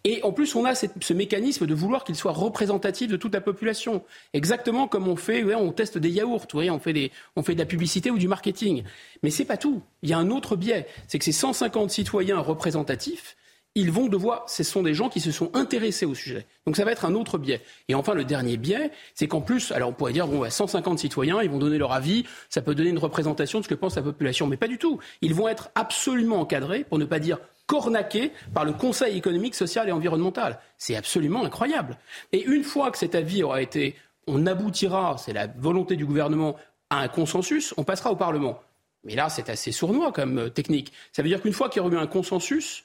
[0.03, 3.41] Et en plus, on a ce mécanisme de vouloir qu'ils soient représentatifs de toute la
[3.41, 4.03] population,
[4.33, 7.65] exactement comme on fait, on teste des yaourts, on fait des, on fait de la
[7.65, 8.83] publicité ou du marketing.
[9.21, 9.83] Mais c'est pas tout.
[10.01, 13.35] Il y a un autre biais, c'est que ces 150 citoyens représentatifs
[13.75, 16.45] ils vont devoir, ce sont des gens qui se sont intéressés au sujet.
[16.65, 17.61] Donc ça va être un autre biais.
[17.87, 21.41] Et enfin, le dernier biais, c'est qu'en plus, alors on pourrait dire, bon, 150 citoyens,
[21.41, 24.01] ils vont donner leur avis, ça peut donner une représentation de ce que pense la
[24.01, 24.99] population, mais pas du tout.
[25.21, 29.87] Ils vont être absolument encadrés, pour ne pas dire cornaqués, par le Conseil économique, social
[29.87, 30.59] et environnemental.
[30.77, 31.97] C'est absolument incroyable.
[32.33, 33.95] Et une fois que cet avis aura été,
[34.27, 36.57] on aboutira, c'est la volonté du gouvernement,
[36.89, 38.59] à un consensus, on passera au Parlement.
[39.05, 40.91] Mais là, c'est assez sournois comme euh, technique.
[41.13, 42.83] Ça veut dire qu'une fois qu'il y aura eu un consensus,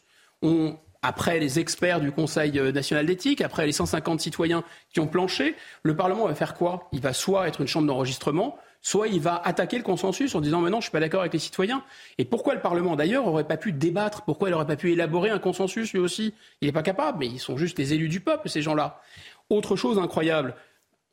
[1.02, 5.54] après les experts du Conseil euh, national d'éthique, après les 150 citoyens qui ont planché,
[5.82, 6.88] le Parlement va faire quoi?
[6.92, 10.60] Il va soit être une chambre d'enregistrement, soit il va attaquer le consensus en disant
[10.60, 11.84] maintenant je suis pas d'accord avec les citoyens.
[12.18, 14.22] Et pourquoi le Parlement d'ailleurs aurait pas pu débattre?
[14.22, 16.34] Pourquoi il n'aurait pas pu élaborer un consensus lui aussi?
[16.60, 19.00] Il n'est pas capable, mais ils sont juste les élus du peuple ces gens-là.
[19.48, 20.54] Autre chose incroyable,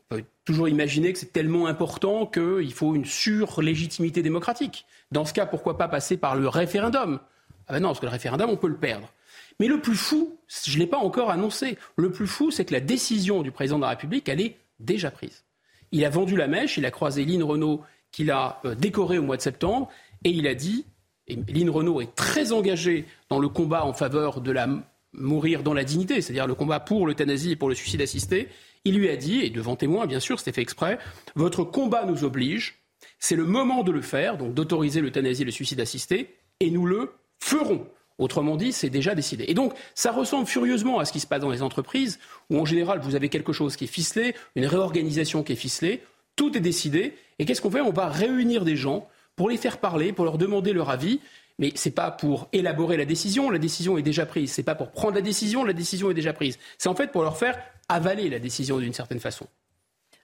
[0.09, 4.85] on peut toujours imaginer que c'est tellement important qu'il faut une sur-légitimité démocratique.
[5.11, 7.19] Dans ce cas, pourquoi pas passer par le référendum?
[7.67, 9.11] Ah ben non, parce que le référendum, on peut le perdre.
[9.59, 12.73] Mais le plus fou, je ne l'ai pas encore annoncé, le plus fou, c'est que
[12.73, 15.43] la décision du président de la République, elle est déjà prise.
[15.91, 19.23] Il a vendu la mèche, il a croisé Lynn Renault, qu'il a euh, décoré au
[19.23, 19.89] mois de septembre,
[20.23, 20.85] et il a dit,
[21.27, 24.67] et Lynn Renault est très engagée dans le combat en faveur de la
[25.13, 28.49] mourir dans la dignité, c'est-à-dire le combat pour l'euthanasie et pour le suicide assisté,
[28.85, 30.99] Il lui a dit, et devant témoin, bien sûr, c'était fait exprès,
[31.35, 32.81] votre combat nous oblige,
[33.17, 36.85] c'est le moment de le faire, donc d'autoriser l'euthanasie et le suicide assisté, et nous
[36.85, 37.85] le ferons.
[38.19, 39.45] Autrement dit, c'est déjà décidé.
[39.47, 42.65] Et donc, ça ressemble furieusement à ce qui se passe dans les entreprises, où en
[42.65, 46.03] général, vous avez quelque chose qui est ficelé, une réorganisation qui est ficelée,
[46.35, 47.81] tout est décidé, et qu'est-ce qu'on fait?
[47.81, 51.19] On va réunir des gens pour les faire parler, pour leur demander leur avis,
[51.59, 54.53] mais ce n'est pas pour élaborer la décision, la décision est déjà prise.
[54.53, 56.57] Ce n'est pas pour prendre la décision, la décision est déjà prise.
[56.77, 59.47] C'est en fait pour leur faire avaler la décision d'une certaine façon.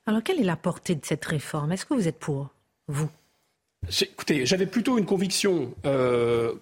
[0.06, 1.72] Alors, quelle est la portée de cette réforme?
[1.72, 2.50] Est-ce que vous êtes pour,
[2.88, 3.10] vous?
[4.02, 6.54] Écoutez, j'avais plutôt une conviction euh,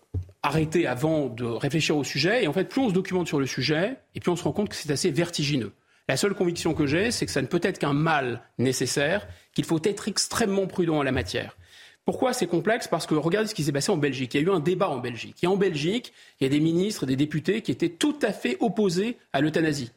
[0.43, 2.43] arrêtée avant de réfléchir au sujet.
[2.43, 4.51] Et en fait, plus on se documente sur le sujet, et plus on se rend
[4.51, 5.73] compte que c'est assez vertigineux.
[6.07, 9.65] La seule conviction que j'ai, c'est que ça ne peut être qu'un mal nécessaire, qu'il
[9.65, 11.57] faut être extrêmement prudent en la matière.
[12.05, 12.87] Pourquoi c'est complexe?
[12.87, 14.33] Parce que regardez ce qui s'est passé en Belgique.
[14.33, 15.43] Il y a eu un débat en Belgique.
[15.43, 18.55] Et en Belgique, il y a des ministres, des députés qui étaient tout à fait
[18.61, 19.91] opposés à l'euthanasie.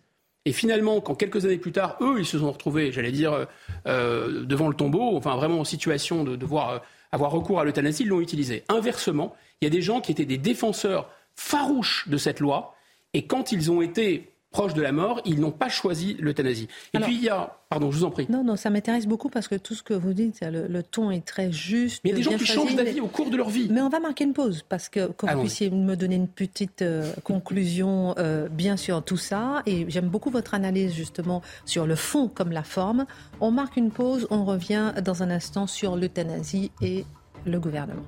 [0.44, 3.44] Et finalement, quand quelques années plus tard, eux, ils se sont retrouvés, j'allais dire, euh,
[3.86, 8.08] euh, devant le tombeau, enfin vraiment en situation de devoir avoir recours à l'euthanasie, ils
[8.08, 8.64] l'ont utilisé.
[8.68, 12.74] Inversement, il y a des gens qui étaient des défenseurs farouches de cette loi,
[13.14, 16.68] et quand ils ont été proches de la mort, ils n'ont pas choisi l'euthanasie.
[16.92, 17.56] Et puis il y a...
[17.68, 18.26] Pardon, je vous en prie.
[18.28, 21.24] Non, non, ça m'intéresse beaucoup parce que tout ce que vous dites, le, ton est
[21.24, 22.00] très juste.
[22.02, 23.68] Mais il y a des gens qui changent d'avis au cours de leur vie.
[23.70, 26.82] Mais on va marquer une pause parce que, que vous puissiez me donner une petite
[26.82, 29.62] euh, conclusion, euh, bien sûr, tout ça.
[29.66, 33.06] Et j'aime beaucoup votre analyse justement sur le fond comme la forme.
[33.40, 37.04] On marque une pause, on revient dans un instant sur l'euthanasie et
[37.46, 38.02] le gouvernement.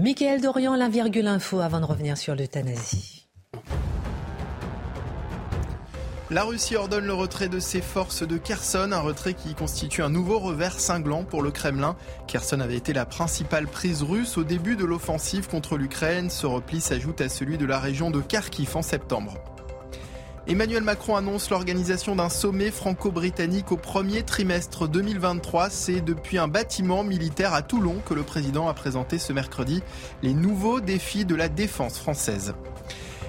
[0.00, 3.26] Michael Dorian, la virgule info avant de revenir sur l'euthanasie.
[6.30, 10.08] La Russie ordonne le retrait de ses forces de Kherson, un retrait qui constitue un
[10.08, 11.96] nouveau revers cinglant pour le Kremlin.
[12.28, 16.30] Kherson avait été la principale prise russe au début de l'offensive contre l'Ukraine.
[16.30, 19.34] Ce repli s'ajoute à celui de la région de Kharkiv en septembre.
[20.50, 25.68] Emmanuel Macron annonce l'organisation d'un sommet franco-britannique au premier trimestre 2023.
[25.68, 29.82] C'est depuis un bâtiment militaire à Toulon que le président a présenté ce mercredi
[30.22, 32.54] les nouveaux défis de la défense française.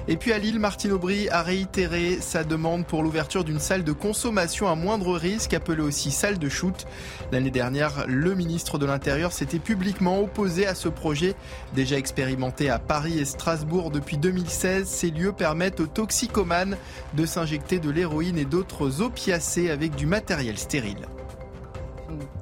[0.07, 3.91] Et puis à Lille, Martine Aubry a réitéré sa demande pour l'ouverture d'une salle de
[3.91, 6.87] consommation à moindre risque, appelée aussi salle de shoot.
[7.31, 11.35] L'année dernière, le ministre de l'Intérieur s'était publiquement opposé à ce projet.
[11.75, 16.77] Déjà expérimenté à Paris et Strasbourg depuis 2016, ces lieux permettent aux toxicomanes
[17.13, 21.07] de s'injecter de l'héroïne et d'autres opiacés avec du matériel stérile.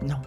[0.04, 0.22] Non.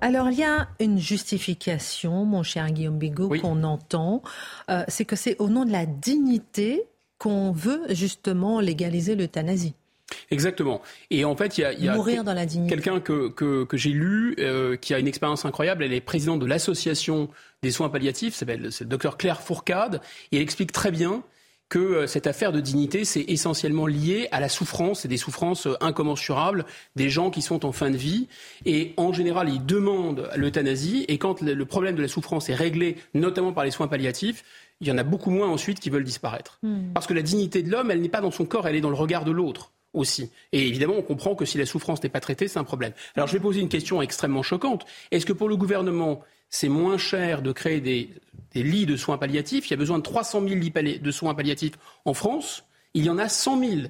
[0.00, 4.22] Alors, il y a une justification, mon cher Guillaume Bigot, qu'on entend.
[4.70, 6.82] Euh, c'est que c'est au nom de la dignité
[7.18, 9.74] qu'on veut justement légaliser l'euthanasie.
[10.30, 10.80] Exactement.
[11.10, 11.96] Et en fait, il y a, y a
[12.68, 15.84] quelqu'un que, que, que j'ai lu euh, qui a une expérience incroyable.
[15.84, 17.28] Elle est présidente de l'association
[17.62, 18.34] des soins palliatifs.
[18.34, 20.00] C'est le docteur Claire Fourcade.
[20.32, 21.22] Et elle explique très bien
[21.70, 25.66] que euh, cette affaire de dignité, c'est essentiellement lié à la souffrance, et des souffrances
[25.66, 28.28] euh, incommensurables des gens qui sont en fin de vie.
[28.66, 32.96] Et en général, ils demandent l'euthanasie, et quand le problème de la souffrance est réglé,
[33.14, 34.44] notamment par les soins palliatifs,
[34.82, 36.58] il y en a beaucoup moins ensuite qui veulent disparaître.
[36.62, 36.92] Hmm.
[36.92, 38.90] Parce que la dignité de l'homme, elle n'est pas dans son corps, elle est dans
[38.90, 40.30] le regard de l'autre aussi.
[40.52, 42.92] Et évidemment, on comprend que si la souffrance n'est pas traitée, c'est un problème.
[43.14, 44.86] Alors je vais poser une question extrêmement choquante.
[45.10, 48.10] Est-ce que pour le gouvernement, c'est moins cher de créer des,
[48.54, 49.68] lits de soins palliatifs.
[49.68, 52.64] Il y a besoin de 300 000 lits de soins palliatifs en France.
[52.92, 53.80] Il y en a 100 000.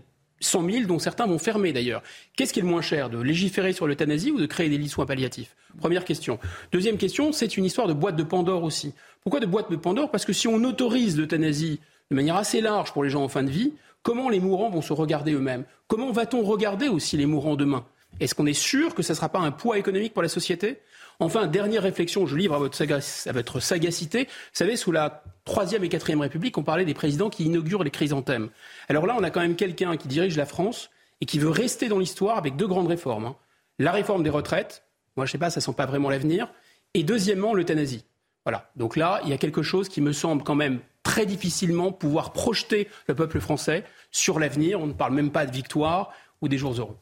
[0.43, 2.03] 100 000 dont certains vont fermer d'ailleurs.
[2.37, 4.87] Qu'est-ce qui est le moins cher, de légiférer sur l'euthanasie ou de créer des lits
[4.87, 5.57] de soins palliatifs?
[5.79, 6.39] Première question.
[6.73, 8.95] Deuxième question, c'est une histoire de boîte de Pandore aussi.
[9.23, 10.11] Pourquoi de boîte de Pandore?
[10.11, 13.43] Parce que si on autorise l'euthanasie de manière assez large pour les gens en fin
[13.43, 15.65] de vie, comment les mourants vont se regarder eux-mêmes?
[15.89, 17.85] Comment va-t-on regarder aussi les mourants demain?
[18.19, 20.81] Est-ce qu'on est sûr que ce ne sera pas un poids économique pour la société?
[21.21, 24.25] Enfin, dernière réflexion, je livre à votre, sagacité.
[24.25, 27.91] Vous savez, sous la Troisième et Quatrième République, on parlait des présidents qui inaugurent les
[27.91, 28.49] chrysanthèmes.
[28.89, 31.89] Alors là, on a quand même quelqu'un qui dirige la France et qui veut rester
[31.89, 33.27] dans l'histoire avec deux grandes réformes.
[33.27, 33.37] Hein.
[33.79, 34.85] La réforme des retraites,
[35.17, 36.51] moi je ne sais pas, ça sent pas vraiment l'avenir.
[36.95, 38.05] Et deuxièmement, l'euthanasie.
[38.47, 38.71] Voilà.
[38.77, 42.33] Donc là, il y a quelque chose qui me semble quand même très difficilement pouvoir
[42.33, 44.81] projeter le peuple français sur l'avenir.
[44.81, 46.97] On ne parle même pas de victoire ou des jours heureux.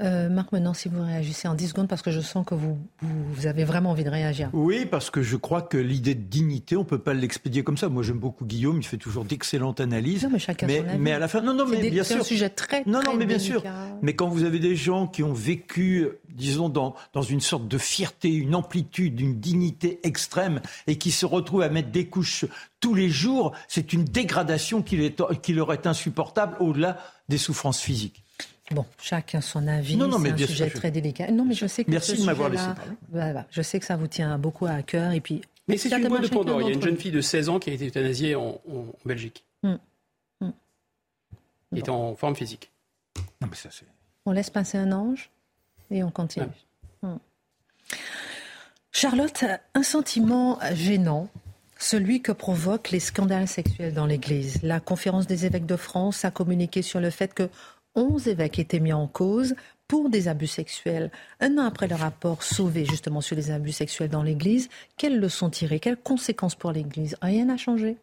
[0.00, 2.76] Euh, Marc, maintenant, si vous réagissez en 10 secondes, parce que je sens que vous,
[3.00, 4.50] vous, avez vraiment envie de réagir.
[4.52, 7.76] Oui, parce que je crois que l'idée de dignité, on ne peut pas l'expédier comme
[7.76, 7.88] ça.
[7.88, 10.24] Moi, j'aime beaucoup Guillaume, il fait toujours d'excellentes analyses.
[10.24, 10.98] Non, mais chacun mais, son avis.
[10.98, 12.16] mais à la fin, non, non, mais bien sûr.
[12.16, 13.62] C'est un sujet très, Non, non, mais bien sûr.
[14.02, 17.78] Mais quand vous avez des gens qui ont vécu, disons, dans, dans une sorte de
[17.78, 22.46] fierté, une amplitude, une dignité extrême, et qui se retrouvent à mettre des couches
[22.80, 28.23] tous les jours, c'est une dégradation qui, qui leur est insupportable au-delà des souffrances physiques.
[28.70, 29.96] Bon, chacun son avis.
[29.96, 31.30] Non, non, mais c'est un sujet très délicat.
[31.30, 32.64] Non, mais je sais que Merci de m'avoir laissé
[33.12, 33.40] parler.
[33.50, 35.12] je sais que ça vous tient beaucoup à cœur.
[35.12, 36.62] Et puis, mais c'est une boîte de Pandore.
[36.62, 38.60] Il y a une jeune fille de 16 ans qui a été euthanasiée en,
[39.04, 39.44] Belgique.
[41.72, 42.70] Il était en forme physique.
[43.40, 43.68] Non, mais ça,
[44.26, 45.30] on laisse passer un ange
[45.90, 46.46] et on continue.
[47.02, 47.16] Hmm.
[48.92, 51.28] Charlotte, un sentiment gênant,
[51.78, 54.62] celui que provoquent les scandales sexuels dans l'Église.
[54.62, 57.50] La conférence des évêques de France a communiqué sur le fait que
[57.94, 59.54] 11 évêques étaient mis en cause
[59.88, 61.10] pour des abus sexuels.
[61.40, 65.50] Un an après le rapport Sauvé justement sur les abus sexuels dans l'Église, quelles leçons
[65.50, 65.78] tirer?
[65.78, 67.16] Quelles conséquences pour l'Église?
[67.22, 67.96] Rien n'a changé.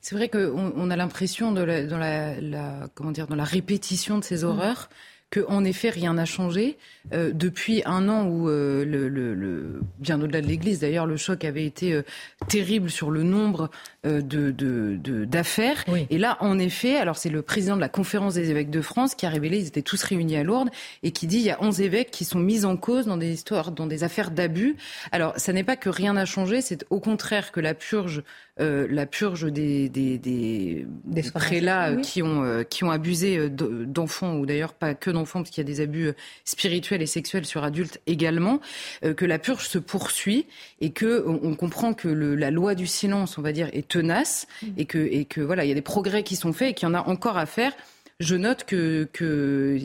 [0.00, 4.42] C'est vrai qu'on on a l'impression dans la, comment dire, dans la répétition de ces
[4.42, 4.90] horreurs
[5.30, 6.76] qu'en effet rien n'a changé.
[7.12, 11.16] Euh, depuis un an où euh, le, le, le, bien au-delà de l'Église d'ailleurs le
[11.16, 12.02] choc avait été euh,
[12.48, 13.70] terrible sur le nombre
[14.04, 15.84] de, de, d'affaires.
[16.08, 19.14] Et là en effet alors c'est le président de la conférence des évêques de France
[19.14, 20.70] qui a révélé ils étaient tous réunis à Lourdes
[21.02, 23.32] et qui dit il y a 11 évêques qui sont mis en cause dans des
[23.32, 24.76] histoires dans des affaires d'abus.
[25.12, 28.22] Alors ça n'est pas que rien n'a changé c'est au contraire que la purge
[28.58, 34.74] la purge des, des, des, des prélats qui, ont, qui ont abusé d'enfants, ou d'ailleurs
[34.74, 36.12] pas que parce qu'il y a des abus
[36.44, 38.60] spirituels et sexuels sur adultes également,
[39.02, 40.46] que la purge se poursuit
[40.80, 44.46] et que on, comprend que le, la loi du silence, on va dire, est tenace
[44.76, 46.88] et que, et que voilà, il y a des progrès qui sont faits et qu'il
[46.88, 47.72] y en a encore à faire
[48.20, 49.08] je note qu'il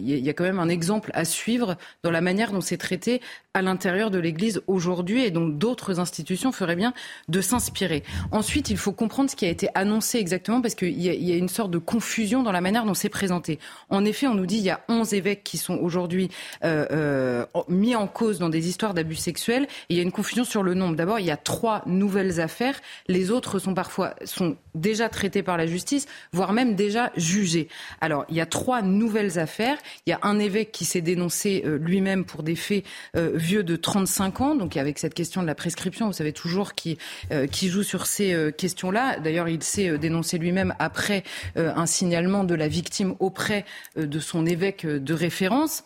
[0.04, 3.22] y a quand même un exemple à suivre dans la manière dont c'est traité
[3.54, 6.94] à l'intérieur de l'Église aujourd'hui et dont d'autres institutions feraient bien
[7.30, 8.04] de s'inspirer.
[8.32, 11.48] Ensuite, il faut comprendre ce qui a été annoncé exactement parce qu'il y, a une
[11.48, 13.58] sorte de confusion dans la manière dont c'est présenté.
[13.90, 16.30] En effet, on nous dit qu'il y a 11 évêques qui sont aujourd'hui
[16.66, 20.12] euh, euh, mis en cause dans des histoires d'abus sexuels et il y a une
[20.12, 20.98] confusion sur le nombre.
[20.98, 22.82] D'abord, il y a trois nouvelles affaires.
[23.08, 24.16] Les autres sont parfois
[24.76, 27.68] déjà traitées par la justice, voire même déjà jugées.
[28.02, 29.78] Alors, il y a trois nouvelles affaires.
[30.06, 32.84] Il y a un évêque qui s'est dénoncé euh, lui-même pour des faits
[33.16, 36.74] euh, vieux de 35 ans, donc avec cette question de la prescription, vous savez toujours
[36.74, 36.98] qui,
[37.32, 39.20] euh, qui joue sur ces questions-là.
[39.20, 41.24] D'ailleurs, il s'est dénoncé lui-même après
[41.56, 45.84] un signalement de la victime auprès de son évêque de référence.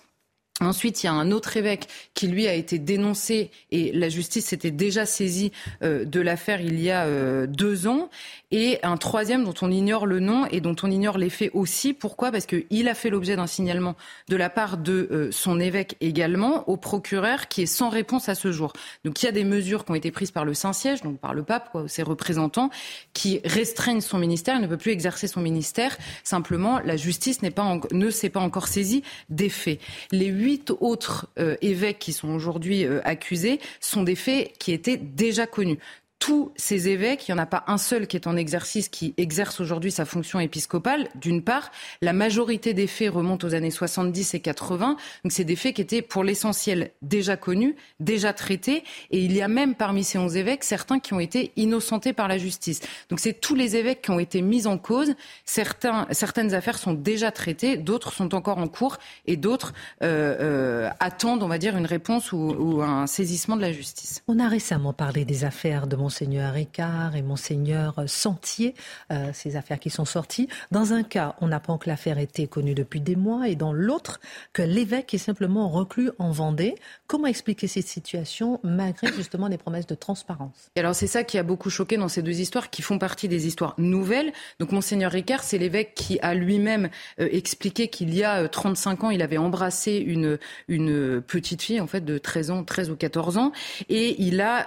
[0.62, 4.48] Ensuite, il y a un autre évêque qui, lui, a été dénoncé et la justice
[4.48, 8.10] s'était déjà saisie de l'affaire il y a deux ans
[8.52, 11.94] et un troisième dont on ignore le nom et dont on ignore les faits aussi.
[11.94, 12.32] Pourquoi?
[12.32, 13.96] Parce qu'il a fait l'objet d'un signalement
[14.28, 18.36] de la part de euh, son évêque également au procureur qui est sans réponse à
[18.36, 18.74] ce jour.
[19.06, 21.34] Donc il y a des mesures qui ont été prises par le Saint-Siège, donc par
[21.34, 22.70] le pape, quoi, ses représentants,
[23.14, 24.56] qui restreignent son ministère.
[24.56, 25.96] Il ne peut plus exercer son ministère.
[26.24, 29.80] Simplement, la justice pas ne s'est pas encore saisie des faits.
[30.12, 30.49] Les huit
[30.80, 35.80] autres euh, évêques qui sont aujourd'hui euh, accusés sont des faits qui étaient déjà connus
[36.20, 39.14] tous ces évêques, il n'y en a pas un seul qui est en exercice, qui
[39.18, 41.72] exerce aujourd'hui sa fonction épiscopale, d'une part.
[42.02, 44.98] La majorité des faits remontent aux années 70 et 80.
[45.24, 48.84] Donc c'est des faits qui étaient pour l'essentiel déjà connus, déjà traités.
[49.12, 52.28] Et il y a même parmi ces onze évêques certains qui ont été innocentés par
[52.28, 52.82] la justice.
[53.10, 55.16] Donc c'est tous les évêques qui ont été mis en cause.
[55.46, 60.90] Certains, certaines affaires sont déjà traitées, d'autres sont encore en cours et d'autres euh, euh,
[61.00, 64.22] attendent, on va dire, une réponse ou, un saisissement de la justice.
[64.28, 68.74] On a récemment parlé des affaires de Monseigneur Ricard et Monseigneur Sentier,
[69.12, 70.48] euh, ces affaires qui sont sorties.
[70.72, 74.20] Dans un cas, on apprend que l'affaire était connue depuis des mois et dans l'autre,
[74.52, 76.74] que l'évêque est simplement reclus en Vendée.
[77.06, 80.72] Comment expliquer cette situation malgré justement des promesses de transparence?
[80.76, 83.46] Alors c'est ça qui a beaucoup choqué dans ces deux histoires qui font partie des
[83.46, 84.34] histoires nouvelles.
[84.60, 89.06] Donc Monseigneur Ricard, c'est l'évêque qui a lui-même euh, expliqué qu'il y a 35 euh,
[89.06, 92.96] ans, il avait embrassé une, une petite fille en fait de 13 ans, 13 ou
[92.96, 93.52] 14 ans
[93.90, 94.66] et il a,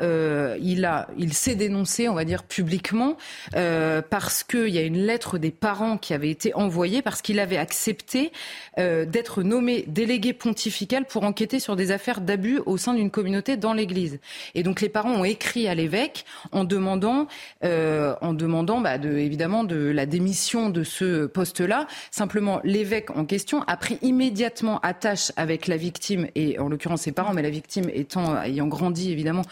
[0.61, 3.17] il a, il il s'est dénoncé, on va dire, publiquement,
[3.57, 7.41] euh, parce qu'il y a une lettre des parents qui avait été envoyée, parce qu'il
[7.41, 8.33] avait accepté
[8.79, 13.57] euh, d'être nommé délégué pontifical pour enquêter sur des affaires d'abus au sein d'une communauté
[13.57, 14.21] dans l'Église.
[14.55, 17.29] Et donc les parents ont écrit à l'évêque en demandant,
[17.65, 21.87] euh, en demandant bah, de, évidemment de la démission de ce poste-là.
[22.11, 27.13] Simplement, l'évêque en question a pris immédiatement attache avec la victime, et en l'occurrence ses
[27.13, 29.47] parents, mais la victime étant ayant grandi évidemment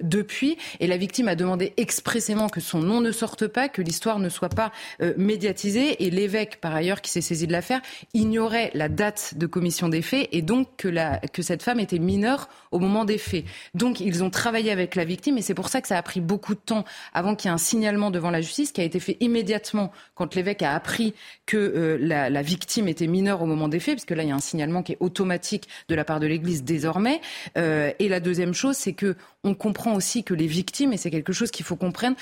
[0.00, 4.18] depuis, et la victime a demandé expressément que son nom ne sorte pas, que l'histoire
[4.18, 6.04] ne soit pas euh, médiatisée.
[6.04, 7.80] Et l'évêque, par ailleurs, qui s'est saisi de l'affaire,
[8.14, 11.98] ignorait la date de commission des faits et donc que, la, que cette femme était
[11.98, 13.44] mineure au moment des faits.
[13.74, 16.20] Donc ils ont travaillé avec la victime et c'est pour ça que ça a pris
[16.20, 19.00] beaucoup de temps avant qu'il y ait un signalement devant la justice qui a été
[19.00, 21.14] fait immédiatement quand l'évêque a appris
[21.46, 24.32] que euh, la, victime était mineure au moment des faits, parce que là il y
[24.32, 27.20] a un signalement qui est automatique de la part de l'Église désormais.
[27.56, 31.10] Euh, et la deuxième chose, c'est que on comprend aussi que les victimes, et c'est
[31.16, 32.16] quelque chose qu'il faut comprendre.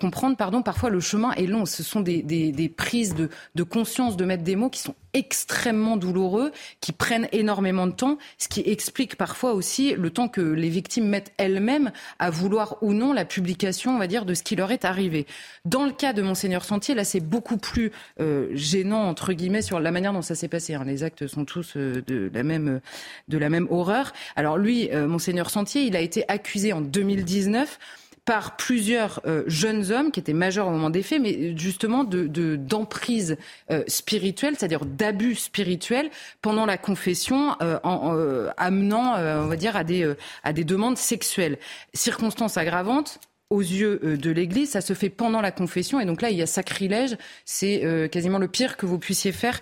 [0.00, 1.66] comprendre pardon, parfois le chemin est long.
[1.66, 4.94] Ce sont des, des, des prises de, de conscience, de mettre des mots qui sont
[5.16, 10.42] extrêmement douloureux, qui prennent énormément de temps, ce qui explique parfois aussi le temps que
[10.42, 14.42] les victimes mettent elles-mêmes à vouloir ou non la publication, on va dire, de ce
[14.42, 15.26] qui leur est arrivé.
[15.64, 19.80] Dans le cas de Monseigneur Sentier, là, c'est beaucoup plus euh, gênant entre guillemets sur
[19.80, 20.74] la manière dont ça s'est passé.
[20.74, 20.84] Hein.
[20.84, 22.80] Les actes sont tous euh, de la même
[23.28, 24.12] de la même horreur.
[24.36, 27.78] Alors lui, euh, Monseigneur Sentier, il a été accusé en 2019
[28.26, 32.26] par plusieurs euh, jeunes hommes qui étaient majeurs au moment des faits, mais justement de
[32.56, 33.38] d'emprise
[33.70, 36.10] euh, spirituelle, c'est-à-dire d'abus spirituels
[36.42, 38.16] pendant la confession, euh, en,
[38.56, 40.12] amenant, on va dire, à des
[40.42, 41.58] à des demandes sexuelles.
[41.94, 46.30] Circonstances aggravantes, aux yeux de l'Église, ça se fait pendant la confession, et donc là
[46.30, 49.60] il y a sacrilège, c'est quasiment le pire que vous puissiez faire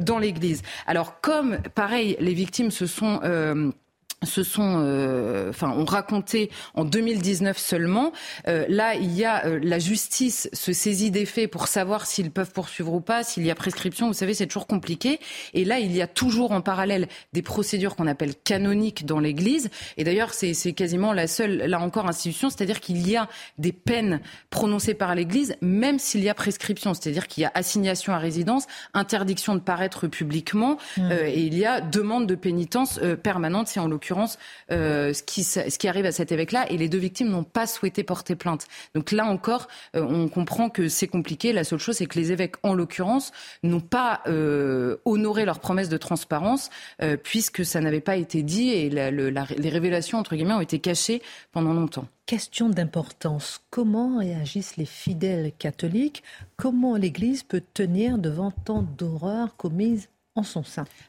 [0.00, 0.62] dans l'Église.
[0.86, 3.20] Alors comme pareil, les victimes se sont
[4.26, 8.12] se sont, euh, enfin, ont raconté en 2019 seulement.
[8.48, 12.30] Euh, là, il y a euh, la justice se saisit des faits pour savoir s'ils
[12.30, 14.08] peuvent poursuivre ou pas, s'il y a prescription.
[14.08, 15.20] Vous savez, c'est toujours compliqué.
[15.54, 19.70] Et là, il y a toujours en parallèle des procédures qu'on appelle canoniques dans l'Église.
[19.96, 24.20] Et d'ailleurs, c'est quasiment la seule, là encore, institution, c'est-à-dire qu'il y a des peines
[24.50, 26.94] prononcées par l'Église, même s'il y a prescription.
[26.94, 31.12] C'est-à-dire qu'il y a assignation à résidence, interdiction de paraître publiquement, mmh.
[31.26, 34.15] et il y a demande de pénitence permanente, si en l'occurrence
[34.70, 38.34] euh, ce, qui, arrive à cet évêque-là, et les deux victimes n'ont pas souhaité porter
[38.36, 38.66] plainte.
[38.94, 41.52] Donc là encore, euh, on comprend que c'est compliqué.
[41.52, 45.88] La seule chose, c'est que les évêques, en l'occurrence, n'ont pas euh, honoré leur promesse
[45.88, 46.70] de transparence,
[47.22, 51.72] puisque ça n'avait pas été dit et les révélations, entre guillemets, ont été cachées pendant
[51.72, 52.06] longtemps.
[52.26, 53.60] Question d'importance.
[53.70, 56.24] Comment réagissent les fidèles catholiques?
[56.56, 60.08] Comment l'Église peut tenir devant tant d'horreurs commises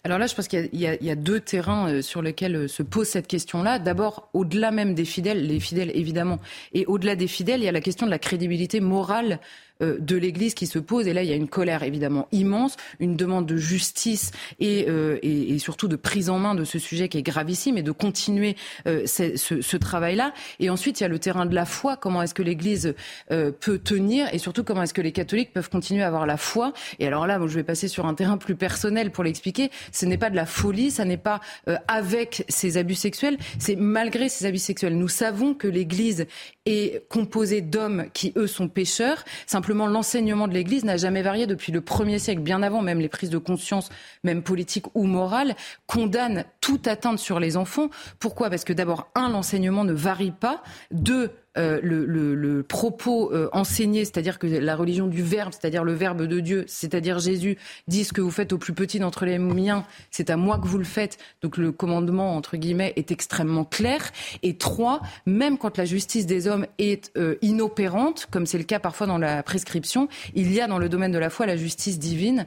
[0.03, 2.81] Alors là, je pense qu'il y, y, a deux terrains euh, sur lesquels euh, se
[2.83, 3.79] pose cette question-là.
[3.79, 6.39] D'abord, au-delà même des fidèles, les fidèles évidemment,
[6.73, 9.39] et au-delà des fidèles, il y a la question de la crédibilité morale
[9.81, 11.07] de l'Église qui se pose.
[11.07, 15.17] Et là, il y a une colère évidemment immense, une demande de justice et, euh,
[15.21, 17.91] et, et surtout de prise en main de ce sujet qui est gravissime et de
[17.91, 18.55] continuer
[18.87, 20.33] euh, ce, ce travail-là.
[20.59, 21.97] Et ensuite, il y a le terrain de la foi.
[21.97, 22.95] Comment est-ce que l'Église
[23.29, 26.73] peut tenir et surtout comment est-ce que les catholiques peuvent continuer à avoir la foi?
[26.99, 29.69] Et alors là, je vais passer sur un terrain plus personnel pour l'expliquer.
[29.91, 31.39] Ce n'est pas de la folie, ça n'est pas
[31.87, 34.97] avec ces abus sexuels, c'est malgré ces abus sexuels.
[34.97, 36.25] Nous savons que l'Église
[36.67, 39.23] est composée d'hommes qui, eux, sont pécheurs.
[39.45, 43.09] Simplement l'enseignement de l'Église n'a jamais varié depuis le premier siècle, bien avant même les
[43.09, 43.89] prises de conscience,
[44.23, 45.55] même politiques ou morales,
[45.87, 47.89] condamne toute atteinte sur les enfants.
[48.19, 48.49] Pourquoi?
[48.49, 50.61] Parce que d'abord, un, l'enseignement ne varie pas.
[50.91, 56.23] Deux, euh, le, propos euh, enseigné, c'est-à-dire que la religion du Verbe, c'est-à-dire le Verbe
[56.23, 59.85] de Dieu, c'est-à-dire Jésus, dit ce que vous faites au plus petit d'entre les miens,
[60.11, 61.17] c'est à moi que vous le faites.
[61.41, 64.11] Donc le commandement, entre guillemets, est extrêmement clair.
[64.43, 68.79] Et trois, même quand la justice des hommes est euh, inopérante, comme c'est le cas
[68.79, 71.99] parfois dans la prescription, il y a dans le domaine de la foi la justice
[71.99, 72.45] divine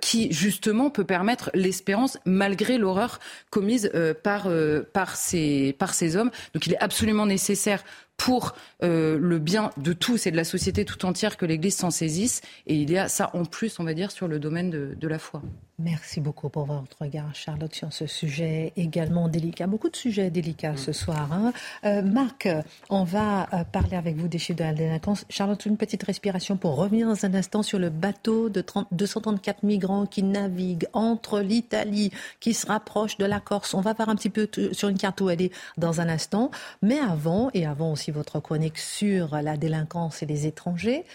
[0.00, 3.90] qui, justement, peut permettre l'espérance malgré l'horreur commise
[4.22, 4.48] par,
[4.92, 6.30] par, ces, par ces hommes.
[6.54, 7.84] Donc il est absolument nécessaire
[8.22, 8.54] pour
[8.84, 12.40] euh, le bien de tous et de la société tout entière que l'Église s'en saisisse.
[12.68, 15.18] Et il y a ça en plus, on va dire, sur le domaine de, la
[15.18, 15.42] foi.
[15.78, 19.66] Merci beaucoup pour votre regard, Charlotte, sur ce sujet également délicat.
[19.66, 21.32] Beaucoup de sujets délicats ce soir.
[21.32, 21.52] Hein.
[21.84, 22.46] Euh, Marc,
[22.90, 25.24] on va euh, parler avec vous des chiffres de la délinquance.
[25.30, 28.62] Charlotte, une petite respiration pour revenir dans un instant sur le bateau de
[28.92, 33.72] 234 migrants qui naviguent entre l'Italie, qui se rapproche de la Corse.
[33.72, 36.50] On va voir un petit peu sur une carte où elle est dans un instant.
[36.82, 41.06] Mais avant, et avant aussi votre chronique sur la délinquance et les étrangers,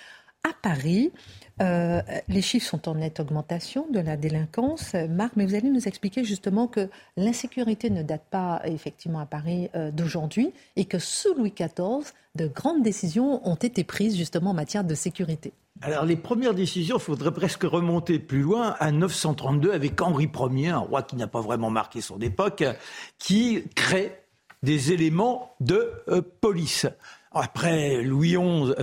[0.44, 1.12] à Paris,
[1.62, 4.94] euh, les chiffres sont en nette augmentation de la délinquance.
[5.10, 9.70] Marc, mais vous allez nous expliquer justement que l'insécurité ne date pas effectivement à Paris
[9.76, 14.54] euh, d'aujourd'hui et que sous Louis XIV, de grandes décisions ont été prises justement en
[14.54, 15.54] matière de sécurité.
[15.82, 20.70] Alors les premières décisions, il faudrait presque remonter plus loin à 932 avec Henri Ier,
[20.70, 22.64] un roi qui n'a pas vraiment marqué son époque,
[23.18, 24.20] qui crée
[24.64, 26.88] des éléments de euh, police.
[27.32, 28.74] Après Louis XI,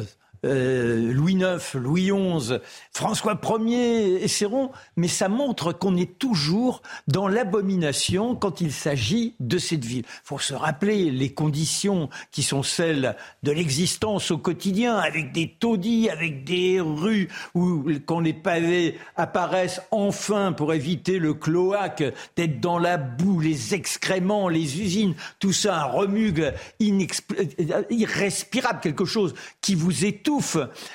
[0.45, 2.55] euh, Louis IX, Louis XI,
[2.92, 9.59] François Ier essaieront, mais ça montre qu'on est toujours dans l'abomination quand il s'agit de
[9.59, 10.05] cette ville.
[10.07, 15.55] Il faut se rappeler les conditions qui sont celles de l'existence au quotidien, avec des
[15.59, 22.05] taudis, avec des rues où quand les pavés apparaissent enfin pour éviter le cloaque,
[22.36, 29.34] d'être dans la boue, les excréments, les usines, tout ça un remugle irrespirable, quelque chose
[29.61, 30.34] qui vous étouffe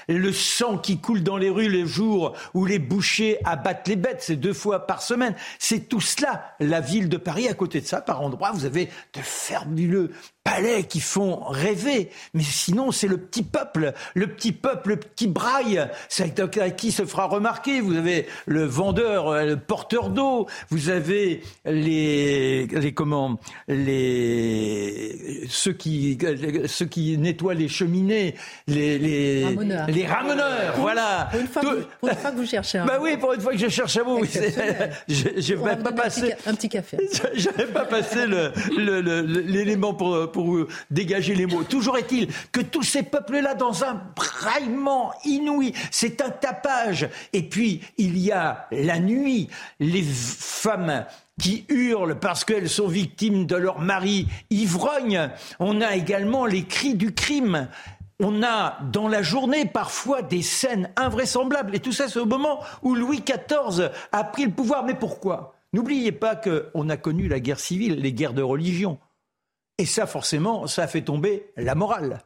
[0.08, 4.22] le sang qui coule dans les rues les jours où les bouchers abattent les bêtes,
[4.22, 5.36] c'est deux fois par semaine.
[5.60, 7.48] C'est tout cela, la ville de Paris.
[7.48, 10.12] À côté de ça, par endroits, vous avez de fabuleux
[10.50, 12.10] palais qui font rêver.
[12.34, 16.40] Mais sinon, c'est le petit peuple, le petit peuple, le petit braille, c'est
[16.76, 17.82] qui se fera remarquer.
[17.82, 26.18] Vous avez le vendeur, le porteur d'eau, vous avez les, les comment, les ceux qui
[26.68, 28.36] ceux qui nettoient les cheminées,
[28.68, 29.88] les les ramoneurs.
[29.88, 31.30] les ramoneurs, voilà.
[31.32, 33.34] Pour une, fois que vous, pour une fois que vous cherchez un Bah oui, pour
[33.34, 34.30] une fois que je cherche un mot, oui,
[35.08, 36.98] vais me pas donner un petit café.
[37.34, 38.26] Je n'avais pas passé
[38.76, 40.39] l'élément pour, pour
[40.92, 41.64] dégager les mots.
[41.64, 47.10] Toujours est-il que tous ces peuples-là, dans un braillement inouï, c'est un tapage.
[47.34, 51.06] Et puis, il y a la nuit, les femmes
[51.40, 55.30] qui hurlent parce qu'elles sont victimes de leur mari ivrogne.
[55.60, 57.70] On a également les cris du crime.
[58.20, 61.76] On a dans la journée parfois des scènes invraisemblables.
[61.76, 64.84] Et tout ça, c'est au moment où Louis XIV a pris le pouvoir.
[64.84, 65.56] Mais pourquoi?
[65.72, 69.00] N'oubliez pas qu'on a connu la guerre civile, les guerres de religion.
[69.80, 72.20] Et ça, forcément, ça fait tomber la morale.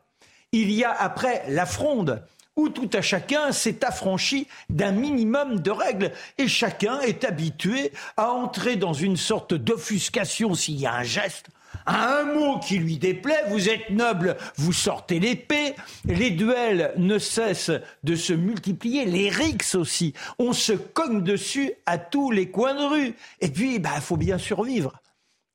[0.53, 2.25] Il y a après la fronde,
[2.55, 8.31] où tout à chacun s'est affranchi d'un minimum de règles, et chacun est habitué à
[8.31, 11.49] entrer dans une sorte d'offuscation s'il y a un geste.
[11.85, 15.75] À un mot qui lui déplaît, vous êtes noble, vous sortez l'épée,
[16.05, 21.99] les duels ne cessent de se multiplier, les rixes aussi, on se cogne dessus à
[21.99, 23.15] tous les coins de rue.
[23.41, 24.93] Et puis, il bah, faut bien survivre.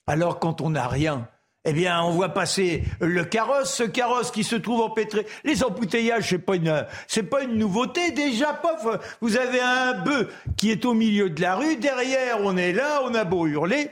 [0.07, 1.29] Alors quand on n'a rien,
[1.69, 5.27] eh bien, on voit passer le carrosse, ce carrosse qui se trouve empêtré.
[5.45, 8.11] Les embouteillages, c'est pas une, c'est pas une nouveauté.
[8.13, 8.87] Déjà, pof,
[9.21, 11.77] vous avez un bœuf qui est au milieu de la rue.
[11.77, 13.91] Derrière, on est là, on a beau hurler,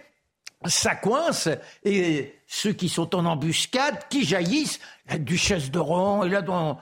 [0.64, 1.48] ça coince.
[1.84, 6.78] Et ceux qui sont en embuscade, qui jaillissent, la duchesse de Rohan est là dans,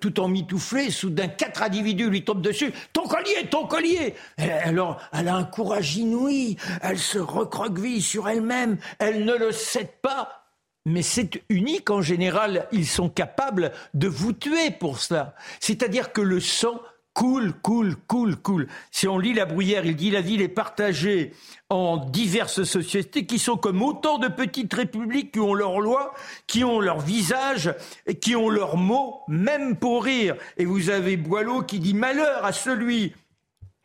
[0.00, 2.72] tout en mitouflé, soudain quatre individus lui tombent dessus.
[2.92, 8.78] Ton collier, ton collier Alors, elle a un courage inouï, elle se recroqueville sur elle-même,
[8.98, 10.44] elle ne le cède pas.
[10.86, 15.34] Mais c'est unique en général, ils sont capables de vous tuer pour cela.
[15.60, 16.80] C'est-à-dire que le sang
[17.18, 18.68] coule, coule, coule, coule.
[18.92, 21.32] Si on lit la bruyère, il dit la ville est partagée
[21.68, 26.14] en diverses sociétés qui sont comme autant de petites républiques qui ont leurs lois,
[26.46, 27.74] qui ont leur visage,
[28.06, 30.36] et qui ont leurs mots, même pour rire.
[30.58, 33.12] Et vous avez Boileau qui dit malheur à celui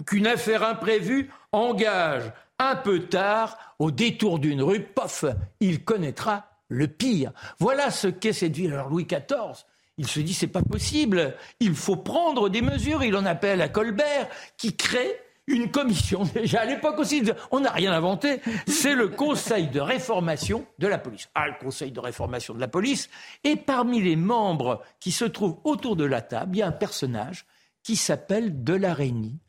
[0.06, 5.26] qu'une affaire imprévue engage un peu tard au détour d'une rue, pof,
[5.60, 7.32] il connaîtra le pire.
[7.58, 8.74] Voilà ce qu'est cette ville.
[8.74, 9.66] Alors Louis XIV,
[9.98, 13.04] il se dit c'est pas possible, il faut prendre des mesures.
[13.04, 14.28] Il en appelle à Colbert
[14.58, 16.24] qui crée une commission.
[16.34, 18.42] Déjà à l'époque aussi, on n'a rien inventé.
[18.68, 21.30] C'est le Conseil de réformation de la police.
[21.36, 23.10] Ah, le Conseil de réformation de la police.
[23.44, 26.72] Et parmi les membres qui se trouvent autour de la table, il y a un
[26.72, 27.46] personnage
[27.84, 29.40] qui s'appelle Delarénie.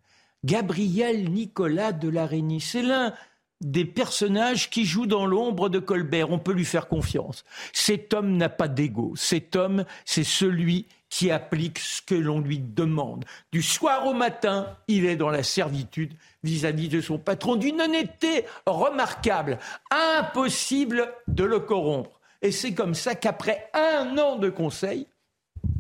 [0.45, 2.61] Gabriel Nicolas Delarénie.
[2.61, 3.15] C'est l'un
[3.61, 6.31] des personnages qui jouent dans l'ombre de Colbert.
[6.31, 7.45] On peut lui faire confiance.
[7.73, 9.15] Cet homme n'a pas d'ego.
[9.17, 13.25] Cet homme, c'est celui qui applique ce que l'on lui demande.
[13.53, 18.45] Du soir au matin, il est dans la servitude vis-à-vis de son patron, d'une honnêteté
[18.67, 19.59] remarquable,
[19.91, 22.21] impossible de le corrompre.
[22.43, 25.07] Et c'est comme ça qu'après un an de conseil,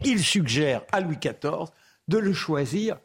[0.04, 1.66] il suggère à Louis XIV
[2.08, 2.98] de le choisir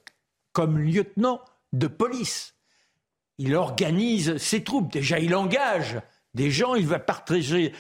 [0.53, 1.41] comme lieutenant
[1.74, 2.53] de police.
[3.40, 4.92] Il organise ses troupes.
[4.92, 6.00] Déjà, il engage
[6.36, 6.76] des gens.
[6.76, 7.74] Il va partager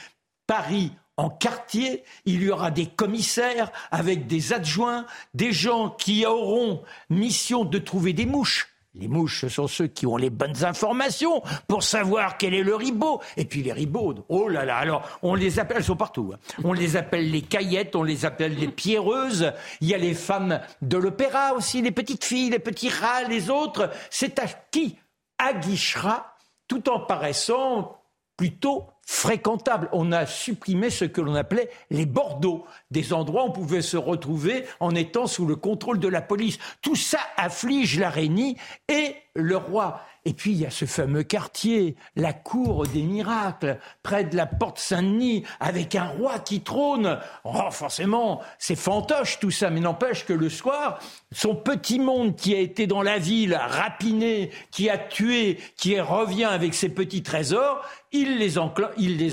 [0.47, 2.03] Paris en quartier.
[2.25, 8.13] Il y aura des commissaires avec des adjoints, des gens qui auront mission de trouver
[8.13, 8.69] des mouches.
[8.95, 12.73] Les mouches, ce sont ceux qui ont les bonnes informations pour savoir quel est le
[12.75, 13.21] ribot.
[13.37, 16.31] Et puis les ribaudes, oh là là, alors on les appelle, elles sont partout.
[16.33, 16.39] hein.
[16.63, 19.51] On les appelle les caillettes, on les appelle les pierreuses.
[19.81, 23.51] Il y a les femmes de l'opéra aussi, les petites filles, les petits rats, les
[23.51, 23.91] autres.
[24.09, 24.97] C'est à qui
[25.39, 26.35] aguichera
[26.67, 27.99] tout en paraissant
[28.37, 29.89] plutôt fréquentable.
[29.91, 33.97] On a supprimé ce que l'on appelait les bordeaux, des endroits où on pouvait se
[33.97, 36.59] retrouver en étant sous le contrôle de la police.
[36.81, 38.55] Tout ça afflige l'araignée
[38.87, 40.01] et le roi.
[40.29, 44.45] Et puis il y a ce fameux quartier, la cour des miracles, près de la
[44.45, 47.17] porte Saint-Denis, avec un roi qui trône.
[47.45, 50.99] Oh, forcément, c'est fantoche tout ça, mais n'empêche que le soir,
[51.31, 56.45] son petit monde qui a été dans la ville, rapiné, qui a tué, qui revient
[56.45, 58.57] avec ses petits trésors, il les,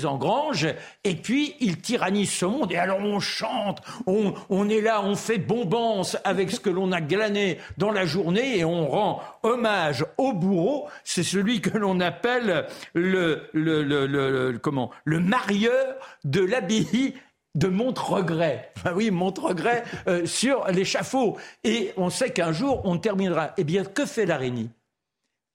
[0.05, 0.67] engrange
[1.03, 2.71] et puis il tyrannise ce monde.
[2.71, 7.01] Et alors on chante, on, est là, on fait bombance avec ce que l'on a
[7.01, 10.87] glané dans la journée et on rend hommage au bourreau.
[11.03, 17.13] C'est celui que l'on appelle le, le, le, le- comment, le marieur de l'abbaye
[17.55, 18.71] de Montre-Regret.
[18.77, 21.37] Enfin oui, Montre-Regret euh, sur l'échafaud.
[21.63, 23.53] Et on sait qu'un jour, on terminera.
[23.57, 24.69] Eh bien, que fait l'araignée?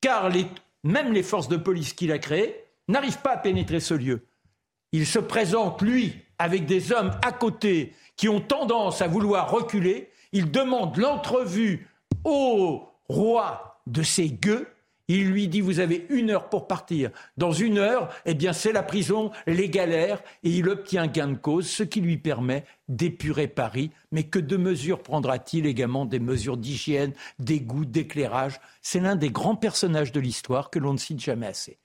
[0.01, 0.47] Car les-
[0.83, 4.27] même les forces de police qu'il a créées n'arrivent pas à pénétrer ce lieu.
[4.93, 10.11] il se présente, lui, avec des hommes à côté qui ont tendance à vouloir reculer.
[10.33, 11.89] Il demande l'entrevue
[12.25, 14.69] au roi de ces gueux.
[15.09, 17.11] Il lui dit Vous avez une heure pour partir.
[17.37, 21.37] Dans une heure, eh bien, c'est la prison, les galères, et il obtient gain de
[21.37, 23.91] cause, ce qui lui permet d'épurer Paris.
[24.11, 28.61] Mais que de mesures prendra-t-il également Des mesures d'hygiène, d'égout, d'éclairage?
[28.81, 31.79] C'est l'un des grands personnages de l'histoire que l'on ne cite jamais assez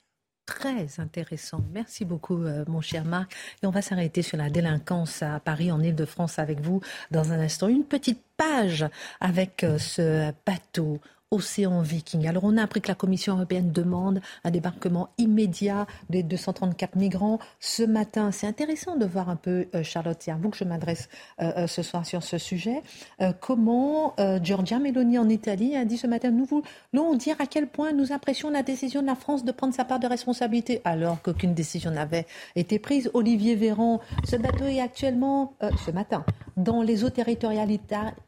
[0.47, 1.61] très intéressant.
[1.73, 3.31] Merci beaucoup, euh, mon cher Marc.
[3.61, 6.81] Et on va s'arrêter sur la délinquance à Paris, en Ile-de-France, avec vous
[7.11, 7.67] dans un instant.
[7.67, 8.85] Une petite page
[9.19, 10.99] avec euh, ce bateau
[11.29, 12.25] Océan Viking.
[12.25, 17.39] Alors on a appris que la Commission européenne demande un débarquement immédiat des 234 migrants
[17.59, 18.31] ce matin.
[18.31, 21.09] C'est intéressant de voir un peu, euh, Charlotte, c'est à vous que je m'adresse
[21.41, 22.81] euh, euh, ce soir sur ce sujet,
[23.41, 27.91] comment Giorgia Meloni en Italie a dit ce matin, nous voulons dire à quel point
[27.91, 31.53] nous apprécions la décision de la France de prendre sa part de responsabilité alors qu'aucune
[31.53, 32.25] décision n'avait
[32.55, 33.09] été prise.
[33.13, 35.53] Olivier Véran, ce bateau est actuellement,
[35.85, 36.25] ce matin,
[36.55, 37.71] dans les eaux territoriales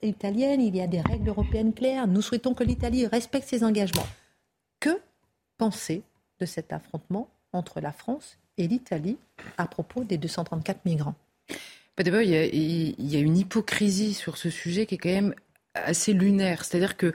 [0.01, 0.61] italiennes.
[0.61, 2.07] Il y a des règles européennes claires.
[2.07, 4.07] Nous souhaitons que l'Italie respecte ses engagements.
[4.79, 4.99] Que
[5.57, 6.03] penser
[6.39, 9.17] de cet affrontement entre la France et l'Italie
[9.57, 11.15] à propos des 234 migrants?
[11.97, 15.35] Bah, D'abord, il, y, a une hypocrisie sur ce sujet qui est quand même
[15.73, 16.63] assez lunaire.
[16.63, 17.13] C'est-à-dire que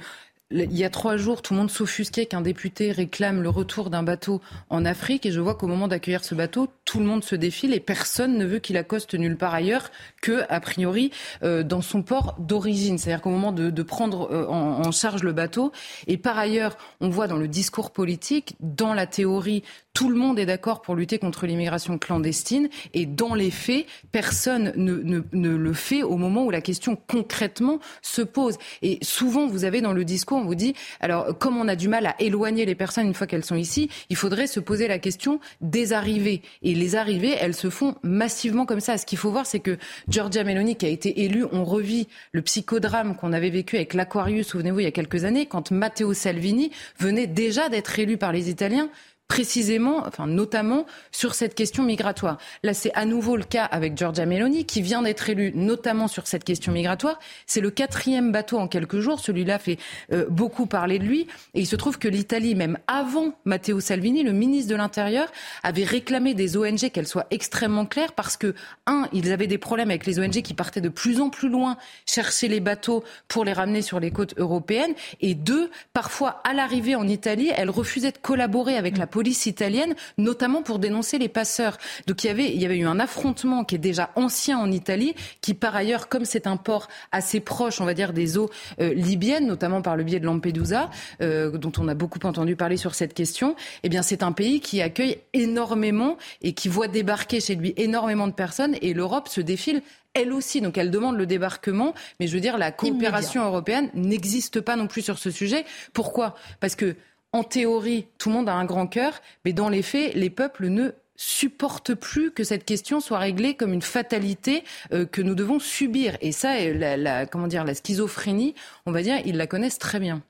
[0.51, 4.03] il y a trois jours, tout le monde s'offusquait qu'un député réclame le retour d'un
[4.03, 5.25] bateau en Afrique.
[5.25, 8.37] Et je vois qu'au moment d'accueillir ce bateau, tout le monde se défile et personne
[8.37, 9.91] ne veut qu'il accoste nulle part ailleurs
[10.21, 11.11] que, a priori,
[11.43, 12.99] euh, dans son port d'origine.
[12.99, 15.73] C'est-à-dire qu'au moment de, prendre euh, en, charge le bateau.
[16.07, 19.63] Et par ailleurs, on voit dans le discours politique, dans la théorie,
[19.95, 24.73] tout le monde est d'accord pour lutter contre l'immigration clandestine et dans les faits, personne
[24.75, 28.59] ne, le fait au moment où la question concrètement se pose.
[28.83, 31.89] Et souvent, vous avez dans le discours, on vous dit, alors comme on a du
[31.89, 34.99] mal à éloigner les personnes une fois qu'elles sont ici, il faudrait se poser la
[34.99, 36.43] question des arrivées.
[36.63, 38.99] Et les arrivées, elles se font massivement comme ça.
[38.99, 39.79] Ce qu'il faut voir, c'est que
[40.09, 44.49] Giorgia Meloni, qui a été élue, on revit le psychodrame qu'on avait vécu avec l'Aquarius,
[44.49, 48.51] souvenez-vous, il y a quelques années, quand Matteo Salvini venait déjà d'être élu par les
[48.51, 48.89] Italiens
[49.29, 52.39] précisément, enfin notamment sur cette question migratoire.
[52.63, 56.27] Là, c'est à nouveau le cas avec Giorgia Meloni, qui vient d'être élue notamment sur
[56.27, 57.19] cette question migratoire.
[57.47, 59.21] C'est le quatrième bateau en quelques jours.
[59.21, 59.79] Celui-là fait
[60.13, 61.27] euh, beaucoup parler de lui.
[61.55, 65.85] Et il se trouve que l'Italie, même avant Matteo Salvini, le ministre de l'Intérieur, avait
[65.85, 68.55] réclamé des ONG qu'elles soient extrêmement claires parce que,
[68.87, 71.77] un, ils avaient des problèmes avec les ONG qui partaient de plus en plus loin
[72.07, 74.95] chercher les bateaux pour les ramener sur les côtes européennes.
[75.21, 79.95] Et deux, parfois, à l'arrivée en Italie, elles refusaient de collaborer avec la police italienne,
[80.19, 81.79] notamment pour dénoncer les passeurs.
[82.09, 84.73] Donc il y avait, il y avait eu un affrontement qui est déjà ancien en
[84.73, 88.51] Italie, qui par ailleurs, comme c'est un port assez proche, on va dire, des eaux
[88.81, 90.91] euh, libyennes, notamment par le biais de Lampedusa,
[91.23, 93.55] euh, dont on a beaucoup entendu parler sur cette question,
[93.85, 98.27] eh bien c'est un pays qui accueille énormément et qui voit débarquer chez lui énormément
[98.27, 99.81] de personnes et l'Europe se défile
[100.15, 100.61] elle aussi.
[100.61, 104.89] Donc elle demande le débarquement, mais je veux dire, la coopération européenne n'existe pas non
[104.89, 105.65] plus sur ce sujet.
[105.93, 106.35] Pourquoi?
[106.59, 106.97] Parce que
[107.35, 110.69] en théorie, tout le monde a un grand cœur, mais dans les faits, les peuples
[110.69, 114.63] ne supportent plus que cette question soit réglée comme une fatalité
[114.93, 116.17] euh, que nous devons subir.
[116.21, 118.55] Et ça, euh, comment dire, la schizophrénie,
[118.87, 120.23] on va dire, ils la connaissent très bien.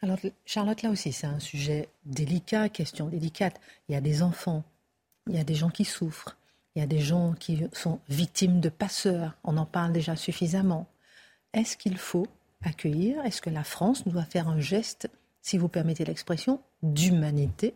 [0.00, 0.16] Alors,
[0.46, 3.60] Charlotte, là aussi, c'est un sujet délicat, question délicate.
[3.90, 4.64] Il y a des enfants,
[5.28, 6.38] il y a des gens qui souffrent,
[6.74, 9.36] il y a des gens qui sont victimes de passeurs.
[9.44, 10.86] On en parle déjà suffisamment.
[11.52, 12.26] Est-ce qu'il faut
[12.64, 13.22] accueillir?
[13.26, 15.10] Est-ce que la France doit faire un geste
[15.42, 17.74] si vous permettez l'expression, d'humanité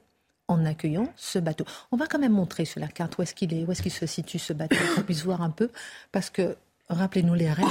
[0.49, 1.65] en accueillant ce bateau.
[1.91, 3.93] On va quand même montrer sur la carte où est-ce qu'il est, où est-ce qu'il
[3.93, 5.71] se situe ce bateau, qu'on puisse voir un peu,
[6.13, 6.57] parce que
[6.89, 7.69] rappelez-nous les règles.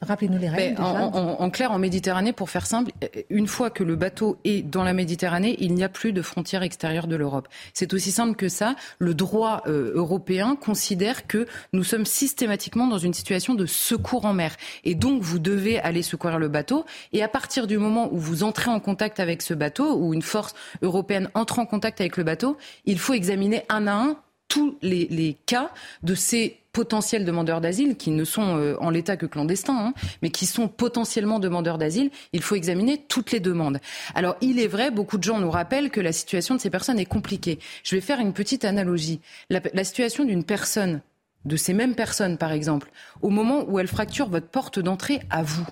[0.00, 0.80] Rappelez-nous les règles.
[0.80, 2.92] En, clair, en Méditerranée, pour faire simple,
[3.30, 6.62] une fois que le bateau est dans la Méditerranée, il n'y a plus de frontières
[6.62, 7.48] extérieures de l'Europe.
[7.74, 8.76] C'est aussi simple que ça.
[9.00, 14.34] Le droit euh, européen considère que nous sommes systématiquement dans une situation de secours en
[14.34, 14.56] mer.
[14.84, 16.84] Et donc, vous devez aller secourir le bateau.
[17.12, 20.22] Et à partir du moment où vous entrez en contact avec ce bateau, ou une
[20.22, 24.16] force européenne entre en contact avec le bateau, il faut examiner un à un
[24.48, 25.70] tous les, cas
[26.02, 30.30] de ces potentiels demandeurs d'asile, qui ne sont euh, en l'état que clandestins, hein, mais
[30.30, 33.78] qui sont potentiellement demandeurs d'asile, il faut examiner toutes les demandes.
[34.14, 36.98] Alors, il est vrai, beaucoup de gens nous rappellent que la situation de ces personnes
[36.98, 37.58] est compliquée.
[37.82, 39.20] Je vais faire une petite analogie.
[39.50, 41.00] La, la situation d'une personne,
[41.44, 42.90] de ces mêmes personnes par exemple,
[43.22, 45.66] au moment où elle fracture votre porte d'entrée à vous,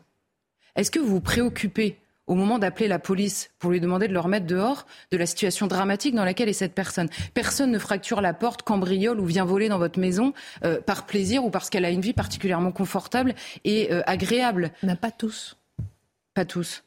[0.76, 1.96] est-ce que vous vous préoccupez
[2.26, 5.66] au moment d'appeler la police pour lui demander de le remettre dehors de la situation
[5.66, 7.08] dramatique dans laquelle est cette personne.
[7.34, 10.32] Personne ne fracture la porte, cambriole ou vient voler dans votre maison
[10.64, 14.72] euh, par plaisir ou parce qu'elle a une vie particulièrement confortable et euh, agréable.
[14.82, 15.56] Mais pas tous.
[16.34, 16.82] Pas tous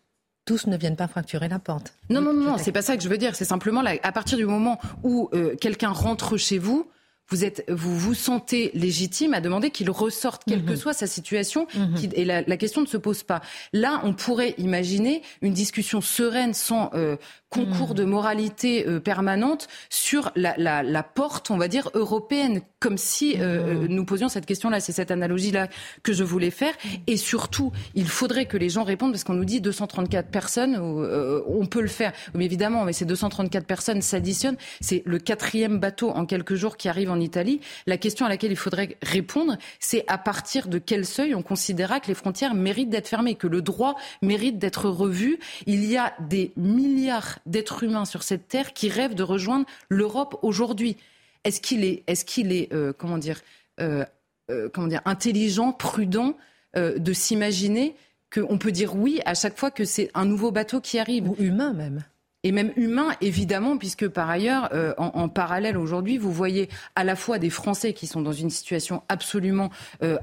[0.46, 1.94] tous ne viennent pas fracturer la porte.
[2.10, 3.36] Non, non, non, c'est pas ça que je veux dire.
[3.36, 6.90] C'est simplement à partir du moment où euh, quelqu'un rentre chez vous,
[7.30, 10.78] vous êtes, vous vous sentez légitime à demander qu'il ressorte, quelle que mhm.
[10.78, 12.10] soit sa situation, mhm.
[12.14, 13.42] et la, question ne se pose pas.
[13.72, 17.16] Là, on pourrait imaginer une discussion sereine sans euh,
[17.50, 17.96] concours hmm.
[17.96, 23.36] de moralité euh, permanente sur la, la, la, porte, on va dire, européenne, comme si
[23.36, 23.88] euh, euh, hmm.
[23.88, 24.80] nous posions cette question-là.
[24.80, 25.68] C'est cette analogie-là
[26.04, 26.74] que je voulais faire.
[27.08, 31.66] Et surtout, il faudrait que les gens répondent, parce qu'on nous dit 234 personnes, on
[31.66, 32.14] peut le faire.
[32.34, 34.58] Mais évidemment, mais ces 234 personnes s'additionnent.
[34.80, 37.62] C'est le quatrième bateau en quelques jours qui arrive en Italie.
[37.88, 42.00] La question à laquelle il faudrait répondre, c'est à partir de quel seuil on considérera
[42.00, 45.40] que les frontières méritent d'être fermées, que le droit mérite d'être revu.
[45.66, 50.38] Il y a des milliards d'êtres humains sur cette terre qui rêvent de rejoindre l'Europe
[50.42, 50.98] aujourd'hui.
[51.44, 53.42] Est-ce qu'il est, est, qu'il est euh, comment dire,
[53.80, 54.06] euh,
[54.52, 56.36] euh, comment dire, intelligent, prudent
[56.76, 57.96] de s'imaginer
[58.32, 61.28] qu'on peut dire oui à chaque fois que c'est un nouveau bateau qui arrive?
[61.28, 62.04] Ou humain même
[62.44, 67.38] et même humain, évidemment, puisque par ailleurs, en, parallèle aujourd'hui, vous voyez à la fois
[67.38, 69.72] des Français qui sont dans une situation absolument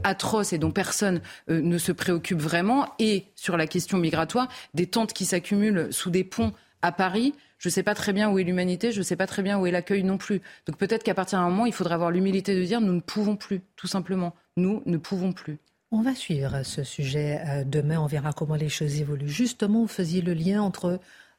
[0.03, 5.13] atroce et dont personne ne se préoccupe vraiment, et sur la question migratoire, des tentes
[5.13, 8.45] qui s'accumulent sous des ponts à Paris, je ne sais pas très bien où est
[8.45, 10.41] l'humanité, je ne sais pas très bien où est l'accueil non plus.
[10.67, 13.37] Donc peut-être qu'à partir d'un moment, il faudra avoir l'humilité de dire nous ne pouvons
[13.37, 14.35] plus, tout simplement.
[14.57, 15.59] Nous ne pouvons plus.
[15.93, 19.29] On va suivre ce sujet euh, demain, on verra comment les choses évoluent.
[19.29, 20.99] Justement, vous faisiez le lien entre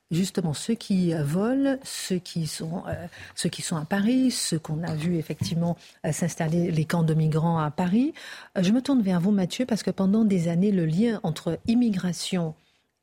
[0.10, 4.84] justement ceux qui volent, ceux qui sont, euh, ceux qui sont à Paris, ceux qu'on
[4.84, 5.76] a vu effectivement
[6.06, 8.14] euh, s'installer les camps de migrants à Paris.
[8.60, 12.56] je me tourne vers vous, Mathieu, parce que pendant des années, le lien entre immigration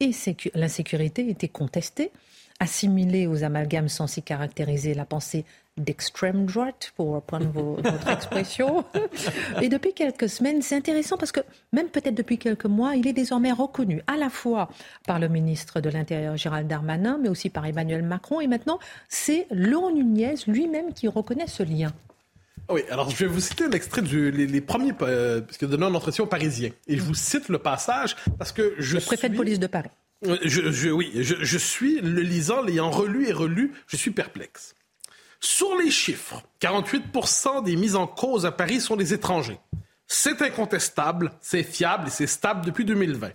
[0.04, 2.10] et l'insécurité était contesté,
[2.60, 5.44] assimilé aux amalgames censés caractériser la pensée
[5.76, 7.46] d'extrême droite, pour reprendre
[7.82, 8.84] votre expression.
[9.60, 11.40] Et depuis quelques semaines, c'est intéressant parce que
[11.72, 14.68] même peut-être depuis quelques mois, il est désormais reconnu à la fois
[15.06, 18.40] par le ministre de l'Intérieur Gérald Darmanin, mais aussi par Emmanuel Macron.
[18.40, 18.78] Et maintenant,
[19.08, 21.92] c'est Laurent Nunez lui-même qui reconnaît ce lien.
[22.70, 25.84] Oui, alors je vais vous citer un extrait du les, premiers, euh, parce que donné
[25.84, 26.70] un entretien parisien.
[26.86, 29.90] Et je vous cite le passage parce que je le préfet de police de Paris.
[30.26, 34.74] Euh, je, oui, je, je, suis, le lisant, l'ayant relu et relu, je suis perplexe.
[35.40, 39.58] Sur les chiffres, 48% des mises en cause à Paris sont des étrangers.
[40.06, 43.30] C'est incontestable, c'est fiable et c'est stable depuis 2020.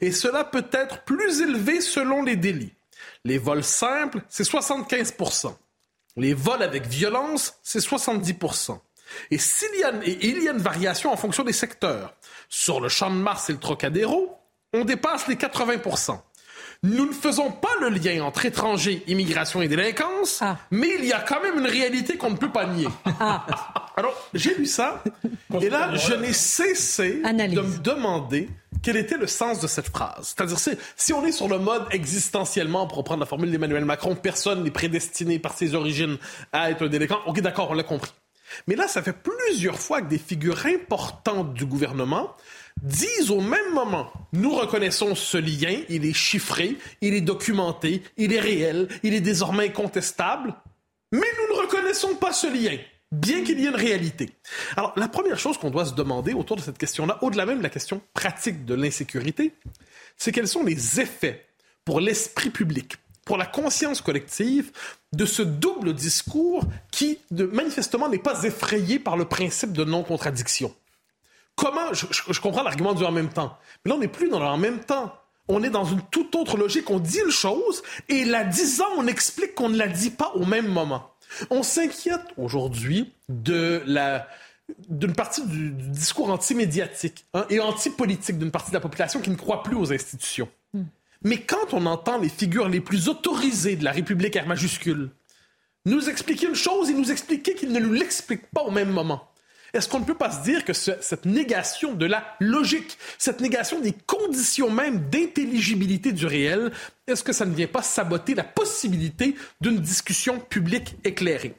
[0.00, 2.74] Et cela peut être plus élevé selon les délits.
[3.24, 5.56] Les vols simples, c'est 75%.
[6.18, 8.78] Les vols avec violence, c'est 70%.
[9.30, 12.14] Et, s'il y a, il y a une variation en fonction des secteurs.
[12.48, 14.36] Sur le champ de Mars et le Trocadéro,
[14.72, 16.20] on dépasse les 80%.
[16.84, 20.58] Nous ne faisons pas le lien entre étrangers, immigration et délinquance, ah.
[20.70, 22.88] mais il y a quand même une réalité qu'on ne peut pas nier.
[23.20, 23.44] Ah.
[23.96, 25.02] Alors, j'ai lu ça,
[25.60, 28.48] et là, je n'ai cessé de me demander
[28.82, 30.34] quel était le sens de cette phrase?
[30.36, 30.58] C'est-à-dire,
[30.96, 34.70] si on est sur le mode existentiellement, pour reprendre la formule d'Emmanuel Macron, personne n'est
[34.70, 36.18] prédestiné par ses origines
[36.52, 37.20] à être un délinquant.
[37.26, 38.12] OK, d'accord, on l'a compris.
[38.66, 42.34] Mais là, ça fait plusieurs fois que des figures importantes du gouvernement
[42.82, 48.32] disent au même moment, nous reconnaissons ce lien, il est chiffré, il est documenté, il
[48.32, 50.54] est réel, il est désormais incontestable,
[51.12, 52.78] mais nous ne reconnaissons pas ce lien
[53.12, 54.30] bien qu'il y ait une réalité.
[54.76, 57.62] Alors, la première chose qu'on doit se demander autour de cette question-là, au-delà même de
[57.62, 59.54] la question pratique de l'insécurité,
[60.16, 61.46] c'est quels sont les effets
[61.84, 64.72] pour l'esprit public, pour la conscience collective,
[65.12, 70.74] de ce double discours qui, manifestement, n'est pas effrayé par le principe de non-contradiction?
[71.56, 74.46] Comment, je, comprends l'argument du en même temps, mais là, on n'est plus dans le
[74.46, 75.12] en même temps.
[75.48, 76.90] On est dans une toute autre logique.
[76.90, 80.44] On dit une chose et la disant, on explique qu'on ne la dit pas au
[80.44, 81.10] même moment.
[81.50, 84.28] On s'inquiète aujourd'hui de la
[84.90, 89.34] d'une partie du, discours anti-médiatique hein, et anti-politique d'une partie de la population qui ne
[89.34, 90.48] croit plus aux institutions.
[90.74, 90.82] Hmm.
[91.22, 95.10] Mais quand on entend les figures les plus autorisées de la République R majuscule
[95.86, 99.28] nous expliquer une chose et nous expliquer qu'ils ne nous l'expliquent pas au même moment,
[99.74, 103.80] est-ce qu'on ne peut pas se dire que cette négation de la logique, cette négation
[103.80, 106.72] des conditions même d'intelligibilité du réel,
[107.06, 111.54] est-ce que ça ne vient pas saboter la possibilité d'une discussion publique éclairée?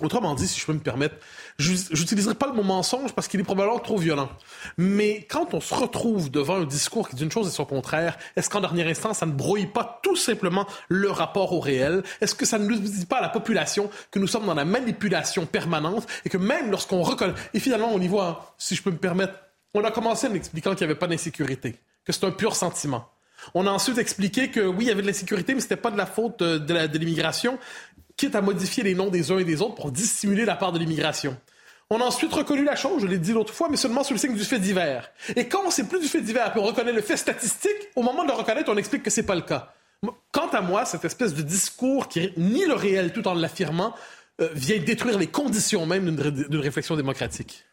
[0.00, 1.16] Autrement dit, si je peux me permettre,
[1.58, 4.28] j'utiliserai pas le mot mensonge parce qu'il est probablement trop violent.
[4.76, 8.16] Mais quand on se retrouve devant un discours qui dit une chose et son contraire,
[8.36, 12.04] est-ce qu'en dernière instance, ça ne brouille pas tout simplement le rapport au réel?
[12.20, 14.64] Est-ce que ça ne nous dit pas à la population que nous sommes dans la
[14.64, 18.92] manipulation permanente et que même lorsqu'on reconnaît, et finalement on y voit, si je peux
[18.92, 19.34] me permettre,
[19.74, 23.08] on a commencé en expliquant qu'il n'y avait pas d'insécurité, que c'est un pur sentiment.
[23.54, 25.96] On a ensuite expliqué que oui, il y avait de l'insécurité, mais c'était pas de
[25.96, 27.58] la faute de l'immigration
[28.18, 30.78] quitte à modifier les noms des uns et des autres pour dissimuler la part de
[30.78, 31.34] l'immigration.
[31.88, 34.18] On a ensuite reconnu la chose, je l'ai dit l'autre fois, mais seulement sous le
[34.18, 35.10] signe du fait divers.
[35.36, 38.02] Et quand on sait plus du fait divers, puis on reconnaît le fait statistique, au
[38.02, 39.72] moment de le reconnaître, on explique que c'est pas le cas.
[40.32, 43.94] Quant à moi, cette espèce de discours qui nie le réel tout en l'affirmant,
[44.40, 47.64] euh, vient détruire les conditions même d'une réflexion démocratique.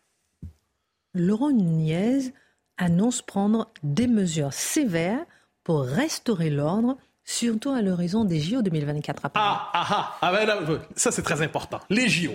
[1.14, 2.34] Laurent Nunez
[2.78, 5.26] annonce prendre des mesures sévères
[5.64, 10.82] pour restaurer l'ordre, surtout à l'horizon des JO 2024 à Ah, ah, ah, ah ben
[10.96, 11.80] ça c'est très important.
[11.90, 12.34] Les JO.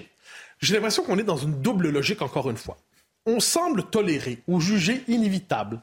[0.61, 2.77] J'ai l'impression qu'on est dans une double logique encore une fois.
[3.25, 5.81] On semble tolérer ou juger inévitable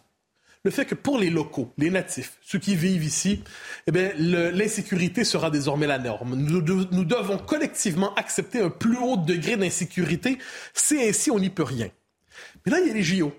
[0.67, 3.41] le fait que pour les locaux, les natifs, ceux qui vivent ici,
[3.87, 6.35] eh l'insécurité sera désormais la norme.
[6.35, 10.37] Nous, nous, devons collectivement accepter un plus haut degré d'insécurité.
[10.73, 11.89] C'est ainsi, on n'y peut rien.
[12.65, 13.31] Mais là, il y a les JO.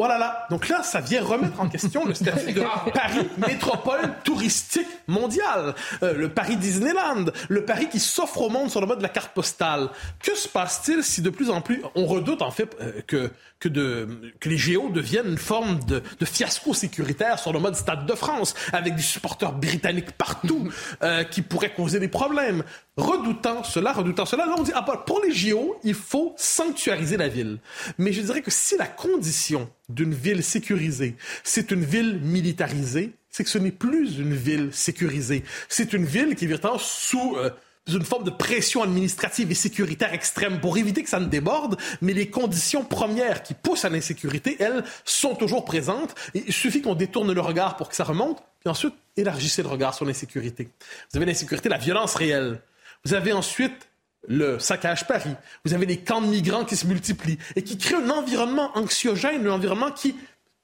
[0.00, 0.46] Oh là là.
[0.48, 2.62] Donc là, ça vient remettre en question le statut de
[2.94, 5.74] Paris métropole touristique mondiale,
[6.04, 9.08] euh, le Paris Disneyland, le Paris qui s'offre au monde sur le mode de la
[9.08, 9.88] carte postale.
[10.20, 13.68] Que se passe-t-il si de plus en plus on redoute en fait euh, que que,
[13.68, 14.08] de,
[14.40, 18.14] que les géos deviennent une forme de, de, fiasco sécuritaire sur le mode Stade de
[18.14, 20.68] France, avec des supporters britanniques partout
[21.02, 22.62] euh, qui pourraient causer des problèmes.
[22.96, 27.16] Redoutant cela, redoutant cela, là on dit, ah, bah, pour les JO, il faut sanctuariser
[27.16, 27.58] la ville.
[27.98, 33.44] Mais je dirais que si la condition d'une ville sécurisée, c'est une ville militarisée, c'est
[33.44, 35.44] que ce n'est plus une ville sécurisée.
[35.68, 37.36] C'est une ville qui est sous...
[37.36, 37.50] Euh,
[37.94, 42.12] une forme de pression administrative et sécuritaire extrême pour éviter que ça ne déborde, mais
[42.12, 46.14] les conditions premières qui poussent à l'insécurité, elles, sont toujours présentes.
[46.34, 49.94] Il suffit qu'on détourne le regard pour que ça remonte, puis ensuite élargissez le regard
[49.94, 50.68] sur l'insécurité.
[51.10, 52.60] Vous avez l'insécurité, la violence réelle.
[53.04, 53.88] Vous avez ensuite
[54.26, 55.34] le saccage Paris.
[55.64, 59.46] Vous avez les camps de migrants qui se multiplient et qui créent un environnement anxiogène,
[59.46, 60.16] un environnement qui,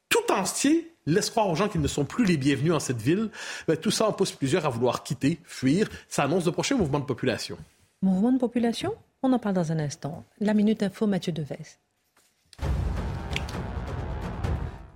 [0.09, 3.31] tout entier, laisse croire aux gens qu'ils ne sont plus les bienvenus en cette ville,
[3.69, 5.89] ben, tout ça en pousse plusieurs à vouloir quitter, fuir.
[6.09, 7.59] Ça annonce de prochains mouvements de population.
[8.03, 8.95] Mouvement de population?
[9.23, 10.25] On en parle dans un instant.
[10.41, 11.79] La Minute Info, Mathieu Deves.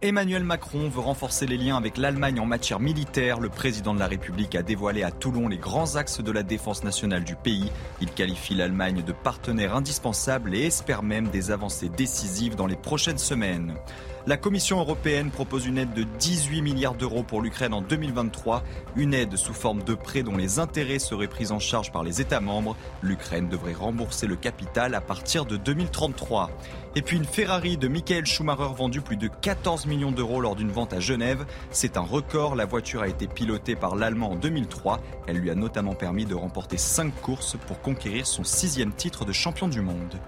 [0.01, 3.41] Emmanuel Macron veut renforcer les liens avec l'Allemagne en matière militaire.
[3.41, 6.85] Le président de la République a dévoilé à Toulon les grands axes de la défense
[6.85, 7.73] nationale du pays.
[8.01, 13.19] Il qualifie l'Allemagne de partenaire indispensable et espère même des avancées décisives dans les prochaines
[13.19, 13.75] semaines.
[14.29, 18.63] La Commission européenne propose une aide de 18 milliards d'euros pour l'Ukraine en 2023,
[18.95, 22.21] une aide sous forme de prêt dont les intérêts seraient pris en charge par les
[22.21, 22.77] États membres.
[23.01, 26.51] L'Ukraine devrait rembourser le capital à partir de 2033.
[26.95, 30.73] Et puis une Ferrari de Michael Schumacher vendue plus de 14 millions d'euros lors d'une
[30.73, 31.47] vente à Genève.
[31.71, 32.55] C'est un record.
[32.55, 35.01] La voiture a été pilotée par l'Allemand en 2003.
[35.27, 39.33] Elle lui a notamment permis de remporter 5 courses pour conquérir son sixième titre de
[39.33, 40.21] champion du monde.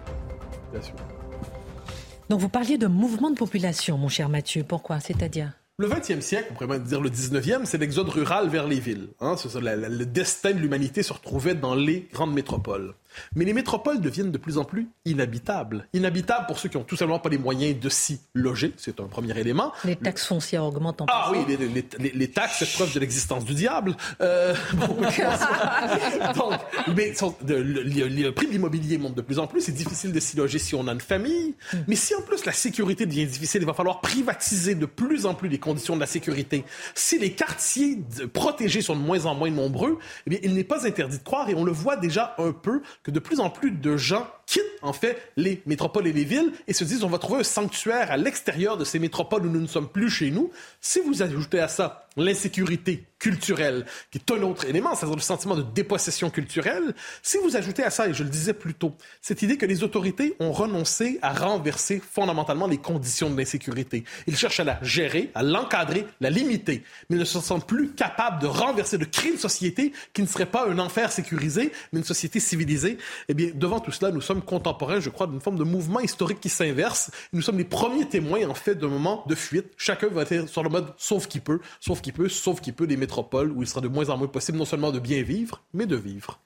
[2.31, 4.63] Donc vous parliez de mouvement de population, mon cher Mathieu.
[4.63, 5.01] Pourquoi?
[5.01, 5.51] C'est-à-dire?
[5.79, 9.09] Le 20e siècle, on pourrait même dire le 19e, c'est l'exode rural vers les villes.
[9.19, 9.35] Hein?
[9.53, 12.95] le destin de l'humanité se retrouvait dans les grandes métropoles.
[13.35, 15.87] Mais les métropoles deviennent de plus en plus inhabitables.
[15.93, 19.07] Inhabitables pour ceux qui ont tout simplement pas les moyens de s'y loger, c'est un
[19.07, 19.73] premier élément.
[19.85, 23.97] Les taxes foncières augmentent en Ah oui, les, les, taxes, preuve de l'existence du diable.
[24.21, 24.55] Euh,
[26.35, 26.61] donc,
[26.95, 27.13] mais
[27.49, 30.75] le, prix de l'immobilier monte de plus en plus, c'est difficile de s'y loger si
[30.75, 31.55] on a une famille.
[31.73, 31.79] Hmm.
[31.89, 35.35] Mais si en plus la sécurité devient difficile, il va falloir privatiser de plus en
[35.35, 36.65] plus les conditions de la sécurité.
[36.95, 37.99] Si les quartiers
[38.33, 41.49] protégés sont de moins en moins nombreux, eh bien, il n'est pas interdit de croire,
[41.49, 44.65] et on le voit déjà un peu, que de plus en plus de gens quittent
[44.83, 48.11] en fait les métropoles et les villes et se disent on va trouver un sanctuaire
[48.11, 50.51] à l'extérieur de ces métropoles où nous ne sommes plus chez nous.
[50.81, 55.55] Si vous ajoutez à ça l'insécurité culturelle, qui est un autre élément, c'est-à-dire le sentiment
[55.55, 59.43] de dépossession culturelle, si vous ajoutez à ça, et je le disais plus tôt, cette
[59.43, 64.05] idée que les autorités ont renoncé à renverser fondamentalement les conditions de l'insécurité.
[64.27, 68.41] Ils cherchent à la gérer, à l'encadrer, la limiter, mais ne se sentent plus capables
[68.41, 72.07] de renverser, de créer une société qui ne serait pas un enfer sécurisé, mais une
[72.07, 72.97] société civilisée.
[73.29, 76.41] Eh bien, devant tout cela, nous sommes contemporains, je crois, d'une forme de mouvement historique
[76.41, 77.11] qui s'inverse.
[77.33, 79.73] Nous sommes les premiers témoins, en fait, d'un moment de fuite.
[79.77, 82.87] Chacun va être sur le mode sauf qui peut, sauf qui peut, sauf qui peut
[82.87, 85.63] des métropoles où il sera de moins en moins possible non seulement de bien vivre,
[85.73, 86.41] mais de vivre.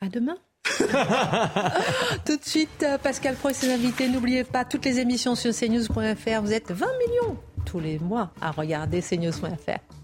[0.00, 0.36] À demain.
[2.24, 4.08] Tout de suite, euh, Pascal Pro et ses invités.
[4.08, 6.40] N'oubliez pas toutes les émissions sur cnews.fr.
[6.40, 7.36] Vous êtes 20 millions
[7.66, 10.03] tous les mois à regarder cnews.fr.